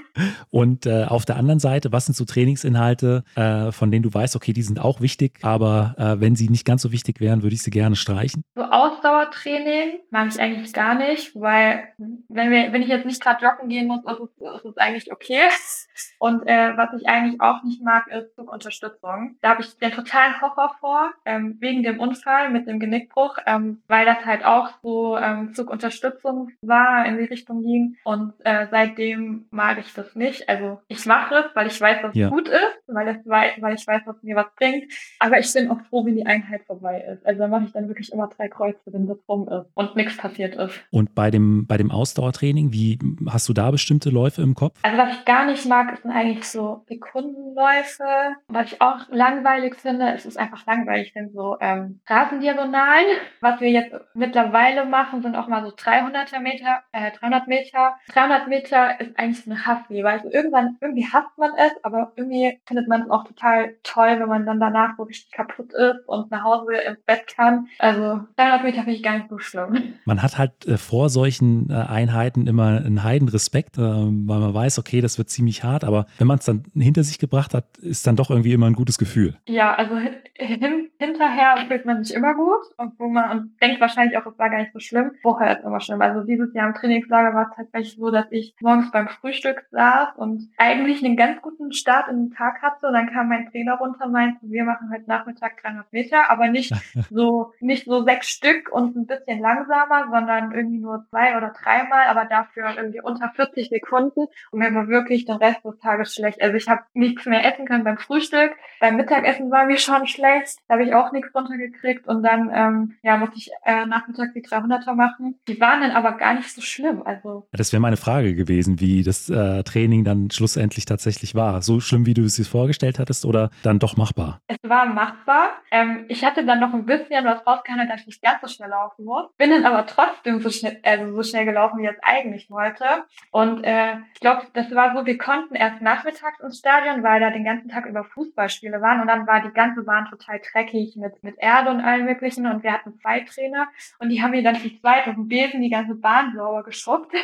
Und 0.50 0.86
äh, 0.86 1.06
auf 1.06 1.26
der 1.26 1.38
anderen 1.38 1.60
Seite, 1.60 1.92
was 1.92 2.06
sind 2.06 2.16
so 2.16 2.26
Trainingsinhalte, 2.26 3.24
äh, 3.36 3.72
von 3.72 3.92
denen 3.92 4.04
du 4.04 4.14
weißt, 4.14 4.36
okay, 4.36 4.54
die 4.54 4.64
sind 4.64 4.80
auch 4.80 5.02
wichtig, 5.02 5.40
aber 5.42 5.96
äh, 5.98 6.20
wenn 6.20 6.36
sie 6.36 6.50
nicht 6.50 6.66
ganz 6.66 6.82
so 6.82 6.92
wichtig 6.92 7.20
wären, 7.20 7.44
würde 7.44 7.56
ich 7.56 7.64
sie 7.64 7.72
gerne 7.72 7.96
streichen? 7.96 8.44
So 8.56 8.64
Ausdauertraining 8.64 10.00
mag 10.12 10.30
ich 10.30 10.40
eigentlich 10.40 10.72
gar 10.72 10.96
nicht, 10.96 11.36
weil 11.36 11.90
wenn, 12.30 12.52
wir, 12.52 12.72
wenn 12.72 12.82
ich 12.82 12.88
jetzt 12.88 13.06
nicht 13.06 13.22
gerade 13.22 13.44
joggen 13.44 13.68
gehen 13.68 13.88
muss, 13.88 14.00
ist 14.06 14.20
es, 14.40 14.56
ist 14.56 14.66
es 14.66 14.78
eigentlich 14.78 15.12
okay. 15.12 15.42
Und 16.20 16.48
äh, 16.48 16.76
was 16.78 16.94
ich 16.94 17.08
eigentlich 17.08 17.42
auch 17.42 17.64
nicht 17.64 17.84
mag, 17.84 18.08
ist 18.08 18.34
Zugunterstützung. 18.36 19.36
Da 19.42 19.50
habe 19.50 19.62
ich 19.62 19.78
den 19.78 19.92
totalen 19.92 20.40
Horror 20.40 20.74
vor, 20.80 21.12
ähm, 21.26 21.58
wegen 21.60 21.84
dem 21.84 22.00
Unfall 22.00 22.50
mit 22.50 22.66
dem 22.68 22.80
Genickbruch, 22.80 23.38
ähm, 23.46 23.82
weil 23.88 24.06
das 24.06 24.26
halt 24.26 24.46
auch 24.46 24.70
so 24.82 25.18
ähm, 25.18 25.54
Zugunterstützung 25.54 26.52
war, 26.62 27.06
in 27.06 27.18
die 27.18 27.26
Richtung 27.26 27.62
ging. 27.62 27.98
Und 28.06 28.34
äh, 28.46 28.68
seitdem 28.72 29.48
mag 29.52 29.80
ich 29.80 29.94
das 29.94 30.16
nicht. 30.16 30.48
Also 30.48 30.82
ich 30.88 31.06
mache 31.06 31.36
es, 31.36 31.56
weil 31.56 31.68
ich 31.68 31.80
weiß, 31.80 32.02
dass 32.02 32.16
ja. 32.16 32.28
es 32.28 32.32
gut 32.32 32.48
ist, 32.48 32.84
weil, 32.88 33.08
es, 33.10 33.18
weil 33.26 33.76
ich 33.76 33.86
weiß, 33.86 34.04
was 34.06 34.24
mir 34.24 34.38
was 34.38 34.56
bringt. 34.56 34.92
Aber 35.20 35.40
ich 35.40 35.52
bin 35.54 35.70
auch 35.70 35.82
froh, 35.90 36.06
wenn 36.06 36.16
die 36.16 36.26
Einheit 36.26 36.64
vorbei 36.64 37.02
ist. 37.02 37.26
Also 37.26 37.42
da 37.42 37.48
mache 37.50 37.66
ich 37.66 37.74
dann 37.74 37.90
wirklich 37.90 38.14
immer 38.14 38.28
drei 38.28 38.45
Kreuze, 38.50 38.80
wenn 38.86 39.08
das 39.08 39.18
rum 39.28 39.48
ist 39.48 39.70
und 39.74 39.96
nichts 39.96 40.18
passiert 40.18 40.56
ist. 40.56 40.80
Und 40.92 41.16
bei 41.16 41.32
dem, 41.32 41.66
bei 41.68 41.78
dem 41.78 41.92
Ausdauertraining, 41.92 42.72
wie 42.72 43.00
hast 43.30 43.50
du 43.50 43.54
da 43.54 43.72
bestimmte 43.72 44.10
Läufe 44.10 44.42
im 44.42 44.56
Kopf? 44.56 44.80
Also 44.84 44.98
was 44.98 45.18
ich 45.18 45.26
gar 45.26 45.46
nicht 45.46 45.66
mag, 45.66 45.98
sind 46.02 46.12
eigentlich 46.12 46.46
so 46.46 46.84
Sekundenläufe. 46.88 48.04
Was 48.48 48.72
ich 48.72 48.82
auch 48.82 49.08
langweilig 49.10 49.76
finde, 49.76 50.14
es 50.14 50.26
ist 50.26 50.38
einfach 50.38 50.66
langweilig, 50.66 51.14
sind 51.14 51.34
so 51.34 51.58
ähm, 51.60 52.00
Rasendiagonalen. 52.08 53.18
Was 53.42 53.62
wir 53.62 53.70
jetzt 53.70 53.96
mittlerweile 54.14 54.86
machen, 54.86 55.22
sind 55.22 55.36
auch 55.36 55.48
mal 55.48 55.64
so 55.64 55.74
300 55.76 56.42
Meter, 56.42 56.84
äh, 56.92 57.12
300 57.12 57.48
Meter. 57.48 57.96
300 58.10 58.48
Meter 58.48 59.00
ist 59.00 59.18
eigentlich 59.18 59.44
so 59.44 59.52
eine 59.52 59.66
Hassliebe. 59.66 60.10
Also 60.10 60.30
irgendwann, 60.32 60.78
irgendwie 60.82 61.06
hasst 61.06 61.38
man 61.38 61.52
es, 61.58 61.72
aber 61.84 62.12
irgendwie 62.16 62.60
findet 62.66 62.88
man 62.88 63.04
es 63.04 63.10
auch 63.10 63.24
total 63.24 63.76
toll, 63.84 64.20
wenn 64.20 64.30
man 64.30 64.46
dann 64.46 64.60
danach 64.60 64.96
so 64.98 65.04
richtig 65.04 65.32
kaputt 65.32 65.74
ist 65.74 66.08
und 66.08 66.32
nach 66.32 66.44
Hause 66.44 66.76
ins 66.76 67.02
Bett 67.02 67.28
kann. 67.28 67.68
Also 67.80 68.22
300 68.38 68.64
Meter 68.64 68.78
finde 68.80 68.94
ich 68.94 69.04
gar 69.04 69.18
nicht 69.18 69.30
so 69.30 69.38
schlimm. 69.38 69.96
Man 70.06 70.22
hat 70.22 70.38
halt 70.38 70.66
äh, 70.66 70.78
vor 70.78 71.10
solchen 71.10 71.70
äh, 71.70 71.74
Einheiten 71.74 72.48
immer 72.48 72.82
einen 72.84 73.04
Heidenrespekt, 73.04 73.78
äh, 73.78 73.82
weil 73.82 74.40
man 74.40 74.54
weiß, 74.54 74.80
okay, 74.80 75.02
das 75.02 75.18
wird 75.18 75.30
ziemlich 75.30 75.64
hart, 75.64 75.84
aber 75.84 76.06
wenn 76.18 76.28
man 76.28 76.40
es 76.40 76.46
dann 76.46 76.64
hinter 76.76 77.04
sich 77.04 77.20
gebracht 77.20 77.54
hat, 77.54 77.78
ist 77.78 78.06
dann 78.08 78.16
doch 78.16 78.30
irgendwie 78.30 78.54
immer 78.54 78.68
ein 78.68 78.74
gutes 78.74 78.98
Gefühl. 78.98 79.36
Ja, 79.48 79.74
also 79.76 79.98
hin, 80.36 80.90
hinterher 81.00 81.66
fühlt 81.68 81.86
man 81.86 82.04
sich 82.04 82.16
immer 82.16 82.34
gut, 82.34 82.62
obwohl 82.78 83.10
man 83.10 83.32
und 83.32 83.62
denkt 83.62 83.80
wahrscheinlich 83.80 84.18
auch, 84.18 84.26
es 84.26 84.38
war 84.38 84.50
gar 84.50 84.60
nicht 84.60 84.74
so 84.74 84.80
schlimm. 84.80 85.12
Vorher 85.22 85.58
ist 85.58 85.64
immer 85.64 85.80
schlimm. 85.80 86.02
Also 86.02 86.24
dieses 86.24 86.54
Jahr 86.54 86.68
im 86.68 86.74
Trainingslager 86.74 87.34
war 87.34 87.50
es 87.50 87.56
tatsächlich 87.56 87.96
so, 87.96 88.12
dass 88.12 88.26
ich 88.32 88.56
morgens 88.62 88.92
beim 88.92 89.08
Frühstück 89.08 89.66
saß 89.72 90.10
und 90.18 90.50
eigentlich 90.58 91.04
einen 91.04 91.16
ganz 91.16 91.42
guten 91.42 91.72
Start 91.72 92.10
in 92.10 92.18
den 92.18 92.32
Tag 92.32 92.62
hatte. 92.62 92.88
Und 92.88 92.94
dann 92.94 93.12
kam 93.12 93.30
mein 93.30 93.50
Trainer 93.50 93.76
runter 93.76 94.06
und 94.06 94.12
meinte, 94.12 94.40
wir 94.44 94.64
machen 94.64 94.90
heute 94.94 95.08
Nachmittag 95.08 95.62
300 95.62 95.92
Meter, 95.94 96.30
aber 96.30 96.50
nicht 96.50 96.74
so, 97.10 97.54
nicht 97.60 97.86
so 97.86 98.04
sechs 98.04 98.25
Stück 98.28 98.72
und 98.72 98.96
ein 98.96 99.06
bisschen 99.06 99.40
langsamer, 99.40 100.08
sondern 100.12 100.52
irgendwie 100.52 100.80
nur 100.80 101.06
zwei 101.10 101.38
oder 101.38 101.54
dreimal, 101.62 102.08
aber 102.08 102.26
dafür 102.26 102.74
irgendwie 102.76 103.02
unter 103.02 103.32
40 103.36 103.70
Sekunden. 103.70 104.28
Und 104.52 104.60
mir 104.60 104.74
war 104.74 104.88
wirklich 104.88 105.26
den 105.26 105.38
Rest 105.38 105.64
des 105.64 105.78
Tages 105.80 106.14
schlecht. 106.14 106.42
Also 106.42 106.56
ich 106.56 106.68
habe 106.68 106.84
nichts 106.94 107.26
mehr 107.26 107.46
essen 107.46 107.66
können 107.66 107.84
beim 107.84 107.98
Frühstück. 107.98 108.52
Beim 108.80 108.98
Mittagessen 108.98 109.52
war 109.52 109.66
mir 109.66 109.78
schon 109.78 110.08
schlecht. 110.08 110.58
Da 110.68 110.76
habe 110.76 110.84
ich 110.84 110.94
auch 110.94 111.12
nichts 111.12 111.34
runtergekriegt. 111.34 112.08
Und 112.08 112.24
dann 112.24 112.52
ähm, 112.54 112.96
ja, 113.04 113.18
musste 113.18 113.38
ich 113.38 113.52
äh, 113.66 113.86
nachmittags 113.86 114.34
die 114.34 114.44
300er 114.44 114.94
machen. 114.94 115.40
Die 115.48 115.60
waren 115.60 115.82
dann 115.82 115.92
aber 115.92 116.14
gar 116.14 116.34
nicht 116.34 116.54
so 116.54 116.62
schlimm. 116.62 117.04
Also 117.04 117.48
Das 117.52 117.72
wäre 117.72 117.82
meine 117.82 117.98
Frage 117.98 118.36
gewesen, 118.36 118.80
wie 118.80 119.04
das 119.04 119.30
äh, 119.30 119.64
Training 119.64 120.04
dann 120.04 120.30
schlussendlich 120.32 120.86
tatsächlich 120.86 121.36
war. 121.36 121.62
So 121.62 121.80
schlimm, 121.80 122.06
wie 122.06 122.14
du 122.14 122.24
es 122.24 122.36
dir 122.36 122.46
vorgestellt 122.46 123.00
hattest 123.00 123.26
oder 123.26 123.50
dann 123.64 123.80
doch 123.80 123.98
machbar? 123.98 124.42
Es 124.48 124.58
war 124.64 124.86
machbar. 124.86 125.50
Ähm, 125.72 126.06
ich 126.08 126.24
hatte 126.24 126.46
dann 126.46 126.60
noch 126.60 126.74
ein 126.74 126.86
bisschen 126.86 127.26
was 127.26 127.46
rausgehandelt, 127.46 127.90
dass 127.90 128.08
ich 128.08 128.15
nicht 128.16 128.24
ganz 128.24 128.42
so 128.42 128.48
schnell 128.48 128.70
laufen 128.70 129.06
muss. 129.06 129.32
Bin 129.38 129.50
dann 129.50 129.66
aber 129.66 129.86
trotzdem 129.86 130.40
so 130.40 130.50
schnell, 130.50 130.80
also 130.84 131.16
so 131.16 131.24
schnell 131.24 131.46
gelaufen, 131.46 131.80
wie 131.80 131.86
ich 131.86 131.92
es 131.92 132.04
eigentlich 132.04 132.50
wollte. 132.50 132.86
Und 133.32 133.64
äh, 133.64 133.98
ich 134.14 134.20
glaube, 134.20 134.44
das 134.54 134.74
war 134.74 134.96
so, 134.96 135.06
wir 135.06 135.18
konnten 135.18 135.56
erst 135.56 135.82
nachmittags 135.82 136.40
ins 136.40 136.60
Stadion, 136.60 137.04
weil 137.04 137.20
da 137.20 137.30
den 137.30 137.44
ganzen 137.44 137.70
Tag 137.70 137.86
über 137.86 138.04
Fußballspiele 138.04 138.82
waren 138.82 139.02
und 139.02 139.08
dann 139.08 139.28
war 139.28 139.42
die 139.42 139.54
ganze 139.54 139.84
Bahn 139.84 140.08
total 140.10 140.40
dreckig 140.40 140.96
mit, 140.96 141.22
mit 141.24 141.36
Erde 141.40 141.70
und 141.70 141.82
allem 141.82 142.06
möglichen 142.06 142.48
und 142.48 142.64
wir 142.64 142.72
hatten 142.72 142.98
zwei 143.00 143.22
Trainer 143.22 143.68
und 144.00 144.10
die 144.10 144.22
haben 144.22 144.32
mir 144.32 144.44
dann 144.44 144.56
zu 144.56 144.70
zweit 144.80 145.08
auf 145.08 145.16
dem 145.16 145.28
Besen 145.28 145.62
die 145.62 145.70
ganze 145.70 145.96
Bahn 145.96 146.34
sauber 146.36 146.64
geschrubbt. 146.64 147.14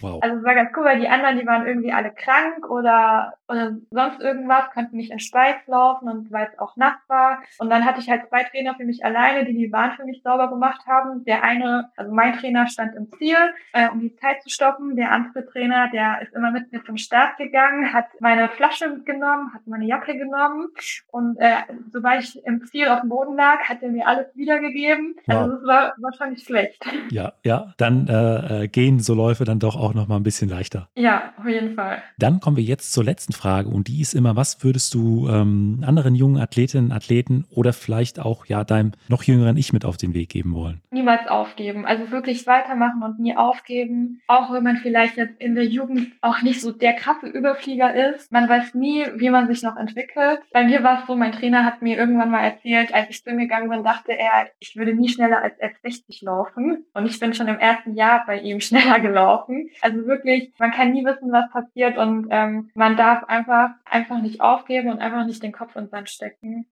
Wow. 0.00 0.20
Also 0.22 0.36
es 0.38 0.44
war 0.44 0.54
ganz 0.54 0.70
cool, 0.76 0.84
weil 0.84 1.00
die 1.00 1.08
anderen, 1.08 1.38
die 1.38 1.46
waren 1.46 1.66
irgendwie 1.66 1.92
alle 1.92 2.12
krank 2.12 2.68
oder, 2.68 3.34
oder 3.48 3.76
sonst 3.90 4.20
irgendwas, 4.20 4.70
konnten 4.72 4.96
nicht 4.96 5.10
in 5.10 5.18
Schweiz 5.18 5.56
laufen 5.66 6.08
und 6.08 6.30
weil 6.30 6.48
es 6.52 6.58
auch 6.58 6.76
nass 6.76 6.96
war. 7.08 7.42
Und 7.58 7.70
dann 7.70 7.84
hatte 7.84 8.00
ich 8.00 8.08
halt 8.08 8.28
zwei 8.28 8.44
Trainer 8.44 8.74
für 8.74 8.84
mich 8.84 9.04
alleine, 9.04 9.44
die 9.44 9.54
die 9.54 9.68
Bahn 9.68 9.92
für 9.92 10.04
mich 10.08 10.22
sauber 10.22 10.48
gemacht 10.48 10.86
haben. 10.86 11.24
Der 11.24 11.42
eine, 11.42 11.90
also 11.96 12.12
mein 12.12 12.34
Trainer 12.34 12.66
stand 12.66 12.94
im 12.96 13.10
Ziel, 13.18 13.36
äh, 13.72 13.88
um 13.88 14.00
die 14.00 14.14
Zeit 14.16 14.42
zu 14.42 14.48
stoppen. 14.48 14.96
Der 14.96 15.12
andere 15.12 15.46
Trainer, 15.46 15.90
der 15.92 16.22
ist 16.22 16.34
immer 16.34 16.50
mit 16.50 16.72
mir 16.72 16.82
zum 16.84 16.96
Start 16.96 17.36
gegangen, 17.36 17.92
hat 17.92 18.06
meine 18.20 18.48
Flasche 18.48 18.88
mitgenommen, 18.88 19.52
hat 19.54 19.66
meine 19.66 19.86
Jacke 19.86 20.16
genommen 20.16 20.68
und 21.08 21.36
äh, 21.38 21.56
sobald 21.92 22.22
ich 22.22 22.44
im 22.44 22.64
Ziel 22.66 22.88
auf 22.88 23.00
dem 23.00 23.10
Boden 23.10 23.36
lag, 23.36 23.60
hat 23.68 23.82
er 23.82 23.90
mir 23.90 24.06
alles 24.06 24.26
wiedergegeben. 24.34 25.16
Also 25.26 25.40
wow. 25.40 25.48
Also 25.48 25.56
das 25.56 25.66
war 25.66 25.92
wahrscheinlich 25.98 26.44
schlecht. 26.44 26.84
Ja, 27.10 27.32
ja, 27.44 27.72
dann 27.76 28.06
äh, 28.08 28.64
äh, 28.64 28.68
gehen 28.68 29.00
so 29.00 29.14
Läufe 29.14 29.44
dann 29.44 29.58
doch 29.58 29.76
auch 29.76 29.94
noch 29.94 30.08
mal 30.08 30.16
ein 30.16 30.22
bisschen 30.22 30.48
leichter. 30.48 30.88
Ja, 30.96 31.32
auf 31.38 31.46
jeden 31.46 31.74
Fall. 31.74 32.02
Dann 32.18 32.40
kommen 32.40 32.56
wir 32.56 32.64
jetzt 32.64 32.92
zur 32.92 33.04
letzten 33.04 33.32
Frage 33.32 33.68
und 33.68 33.88
die 33.88 34.00
ist 34.00 34.14
immer, 34.14 34.36
was 34.36 34.62
würdest 34.62 34.94
du 34.94 35.28
ähm, 35.28 35.82
anderen 35.86 36.14
jungen 36.14 36.40
Athletinnen, 36.40 36.92
Athleten 36.92 37.46
oder 37.50 37.72
vielleicht 37.72 38.20
auch 38.20 38.46
ja 38.46 38.64
deinem 38.64 38.92
noch 39.08 39.22
jüngeren 39.22 39.56
Ich 39.56 39.72
mit 39.72 39.84
auf 39.84 39.96
den 39.98 40.14
Weg 40.14 40.30
geben 40.30 40.54
wollen? 40.54 40.80
Niemals 40.90 41.26
aufgeben. 41.26 41.86
Also 41.86 42.10
wirklich 42.10 42.46
weitermachen 42.46 43.02
und 43.02 43.18
nie 43.18 43.36
aufgeben. 43.36 44.20
Auch 44.26 44.52
wenn 44.52 44.62
man 44.62 44.76
vielleicht 44.76 45.16
jetzt 45.16 45.40
in 45.40 45.54
der 45.54 45.66
Jugend 45.66 46.12
auch 46.20 46.42
nicht 46.42 46.60
so 46.60 46.72
der 46.72 46.94
krasse 46.94 47.26
Überflieger 47.26 48.14
ist. 48.14 48.32
Man 48.32 48.48
weiß 48.48 48.74
nie, 48.74 49.04
wie 49.16 49.30
man 49.30 49.46
sich 49.46 49.62
noch 49.62 49.76
entwickelt. 49.76 50.40
Bei 50.52 50.64
mir 50.64 50.82
war 50.82 51.00
es 51.00 51.06
so, 51.06 51.16
mein 51.16 51.32
Trainer 51.32 51.64
hat 51.64 51.82
mir 51.82 51.96
irgendwann 51.96 52.30
mal 52.30 52.44
erzählt, 52.44 52.94
als 52.94 53.10
ich 53.10 53.22
zu 53.22 53.30
ihm 53.30 53.38
gegangen 53.38 53.68
bin, 53.68 53.84
dachte 53.84 54.12
er, 54.12 54.48
ich 54.58 54.76
würde 54.76 54.94
nie 54.94 55.08
schneller 55.08 55.42
als 55.42 55.54
F60 55.60 56.24
laufen. 56.24 56.86
Und 56.94 57.06
ich 57.06 57.18
bin 57.20 57.34
schon 57.34 57.48
im 57.48 57.58
ersten 57.58 57.94
Jahr 57.94 58.24
bei 58.26 58.40
ihm 58.40 58.60
schneller 58.68 59.00
gelaufen. 59.00 59.70
Also 59.80 60.06
wirklich, 60.06 60.52
man 60.58 60.72
kann 60.72 60.92
nie 60.92 61.04
wissen, 61.04 61.32
was 61.32 61.50
passiert 61.50 61.96
und 61.96 62.28
ähm, 62.30 62.70
man 62.74 62.96
darf 62.96 63.24
einfach, 63.24 63.70
einfach 63.84 64.20
nicht 64.20 64.40
aufgeben 64.40 64.90
und 64.90 65.00
einfach 65.00 65.26
nicht 65.26 65.42
den 65.42 65.52
Kopf 65.52 65.76
in 65.76 65.84
den 65.84 65.90
Sand 65.90 66.10
stecken. 66.10 66.66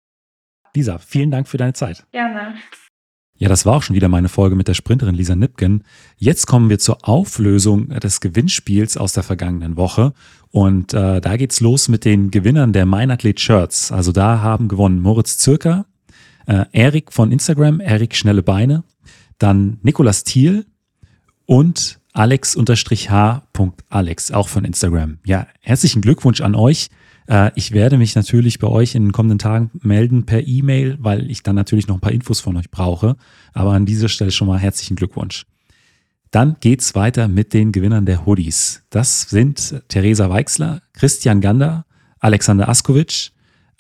Lisa, 0.76 0.98
vielen 0.98 1.30
Dank 1.30 1.48
für 1.48 1.58
deine 1.58 1.74
Zeit. 1.74 2.06
Gerne. 2.12 2.56
Ja, 3.38 3.50
das 3.50 3.66
war 3.66 3.76
auch 3.76 3.84
schon 3.84 3.96
wieder 3.96 4.10
meine 4.10 4.30
Folge 4.30 4.56
mit 4.56 4.68
der 4.68 4.76
Sprinterin 4.76 5.16
Lisa 5.16 5.36
Nipken. 5.36 5.84
Jetzt 6.18 6.46
kommen 6.46 6.70
wir 6.70 6.78
zur 6.80 7.08
Auflösung 7.08 7.90
des 7.90 8.22
Gewinnspiels 8.22 8.96
aus 8.96 9.14
der 9.14 9.24
vergangenen 9.24 9.76
Woche. 9.76 10.14
Und 10.52 10.94
äh, 10.94 11.20
da 11.20 11.36
geht's 11.36 11.60
los 11.60 11.90
mit 11.90 12.06
den 12.06 12.30
Gewinnern 12.30 12.74
der 12.74 12.86
Meinathlet 12.86 13.40
Shirts. 13.40 13.92
Also 13.92 14.12
da 14.12 14.42
haben 14.42 14.68
gewonnen 14.68 15.02
Moritz 15.02 15.40
Zürker, 15.40 15.88
äh, 16.46 16.66
Erik 16.72 17.12
von 17.12 17.32
Instagram, 17.32 17.80
Erik 17.80 18.16
Schnelle 18.16 18.44
Beine, 18.44 18.84
dann 19.40 19.80
Nikolas 19.82 20.24
Thiel 20.24 20.68
und 21.46 22.00
Alex-H.Alex, 22.14 23.02
auch 24.32 24.48
von 24.48 24.64
Instagram. 24.64 25.18
Ja, 25.26 25.48
herzlichen 25.62 26.04
Glückwunsch 26.04 26.42
an 26.42 26.54
euch. 26.54 26.90
Äh, 27.28 27.52
ich 27.56 27.72
werde 27.72 27.98
mich 27.98 28.16
natürlich 28.16 28.60
bei 28.60 28.68
euch 28.68 28.96
in 28.96 29.06
den 29.06 29.12
kommenden 29.12 29.40
Tagen 29.40 29.72
melden 29.82 30.26
per 30.26 30.46
E-Mail, 30.46 30.98
weil 31.00 31.30
ich 31.30 31.44
dann 31.44 31.56
natürlich 31.56 31.88
noch 31.88 31.96
ein 31.96 32.02
paar 32.02 32.12
Infos 32.12 32.40
von 32.40 32.58
euch 32.58 32.70
brauche. 32.72 33.16
Aber 33.54 33.74
an 33.74 33.86
dieser 33.86 34.10
Stelle 34.10 34.32
schon 34.32 34.48
mal 34.48 34.60
herzlichen 34.60 34.96
Glückwunsch. 34.96 35.46
Dann 36.32 36.58
geht's 36.60 36.96
weiter 36.96 37.28
mit 37.28 37.54
den 37.54 37.72
Gewinnern 37.72 38.06
der 38.06 38.26
Hoodies. 38.26 38.84
Das 38.90 39.22
sind 39.22 39.84
Theresa 39.88 40.30
Weixler, 40.30 40.82
Christian 40.94 41.42
Gander, 41.42 41.86
Alexander 42.20 42.70
Askovic, 42.70 43.32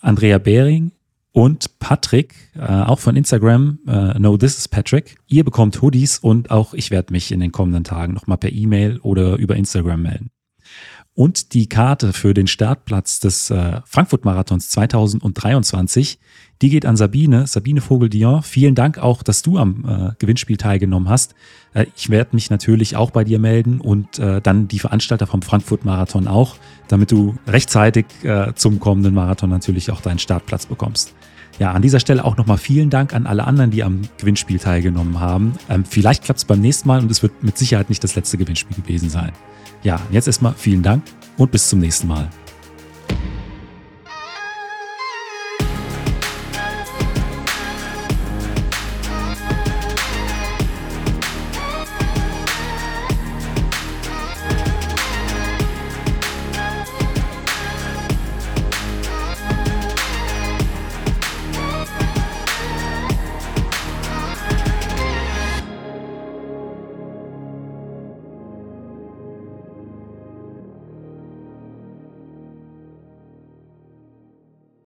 Andrea 0.02 0.38
Behring, 0.38 0.92
und 1.34 1.80
Patrick, 1.80 2.36
äh, 2.56 2.62
auch 2.62 3.00
von 3.00 3.16
Instagram, 3.16 3.80
äh, 3.88 4.20
No 4.20 4.38
This 4.38 4.58
is 4.58 4.68
Patrick. 4.68 5.18
Ihr 5.28 5.44
bekommt 5.44 5.82
Hoodies 5.82 6.20
und 6.20 6.52
auch 6.52 6.76
ich 6.76 6.92
werde 6.92 7.12
mich 7.12 7.32
in 7.32 7.40
den 7.40 7.52
kommenden 7.52 7.84
Tagen 7.84 8.14
nochmal 8.14 8.38
per 8.38 8.52
E-Mail 8.52 9.00
oder 9.00 9.36
über 9.38 9.56
Instagram 9.56 10.04
melden. 10.04 10.30
Und 11.16 11.54
die 11.54 11.70
Karte 11.70 12.12
für 12.12 12.34
den 12.34 12.48
Startplatz 12.48 13.20
des 13.20 13.52
äh, 13.52 13.82
Frankfurt-Marathons 13.86 14.70
2023, 14.70 16.18
die 16.64 16.70
geht 16.70 16.88
an 16.88 16.98
Sabine, 16.98 17.46
Sabine 17.46 17.82
Vogel-Dion. 17.82 18.42
Vielen 18.42 18.74
Dank 18.74 18.98
auch, 18.98 19.22
dass 19.22 19.44
du 19.44 19.60
am 19.60 19.86
äh, 19.88 20.16
Gewinnspiel 20.18 20.58
teilgenommen 20.58 21.10
hast. 21.10 21.36
Äh, 21.76 21.86
ich 21.96 22.10
werde 22.10 22.32
mich 22.34 22.50
natürlich 22.50 22.96
auch 22.96 23.12
bei 23.12 23.24
dir 23.24 23.38
melden 23.38 23.80
und 23.80 24.18
äh, 24.18 24.42
dann 24.42 24.68
die 24.68 24.80
Veranstalter 24.80 25.28
vom 25.28 25.44
Frankfurt-Marathon 25.44 26.28
auch, 26.28 26.56
damit 26.88 27.12
du 27.12 27.36
rechtzeitig 27.46 28.06
äh, 28.24 28.54
zum 28.56 28.80
kommenden 28.80 29.14
Marathon 29.14 29.52
natürlich 29.52 29.92
auch 29.92 30.02
deinen 30.02 30.20
Startplatz 30.20 30.66
bekommst. 30.66 31.14
Ja, 31.60 31.72
an 31.72 31.82
dieser 31.82 32.00
Stelle 32.00 32.26
auch 32.26 32.38
nochmal 32.38 32.58
vielen 32.58 32.90
Dank 32.90 33.14
an 33.14 33.28
alle 33.28 33.46
anderen, 33.46 33.72
die 33.72 33.84
am 33.84 34.02
Gewinnspiel 34.18 34.60
teilgenommen 34.60 35.20
haben. 35.20 35.54
Ähm, 35.70 35.86
vielleicht 35.86 36.24
klappt 36.24 36.40
es 36.40 36.46
beim 36.46 36.60
nächsten 36.60 36.88
Mal 36.88 37.02
und 37.02 37.12
es 37.12 37.22
wird 37.22 37.44
mit 37.44 37.58
Sicherheit 37.58 37.90
nicht 37.90 38.04
das 38.04 38.16
letzte 38.16 38.38
Gewinnspiel 38.38 38.76
gewesen 38.76 39.10
sein. 39.10 39.32
Ja, 39.84 40.00
jetzt 40.12 40.28
erstmal 40.28 40.54
vielen 40.56 40.82
Dank 40.82 41.04
und 41.38 41.52
bis 41.52 41.70
zum 41.70 41.80
nächsten 41.80 42.08
Mal. 42.08 42.30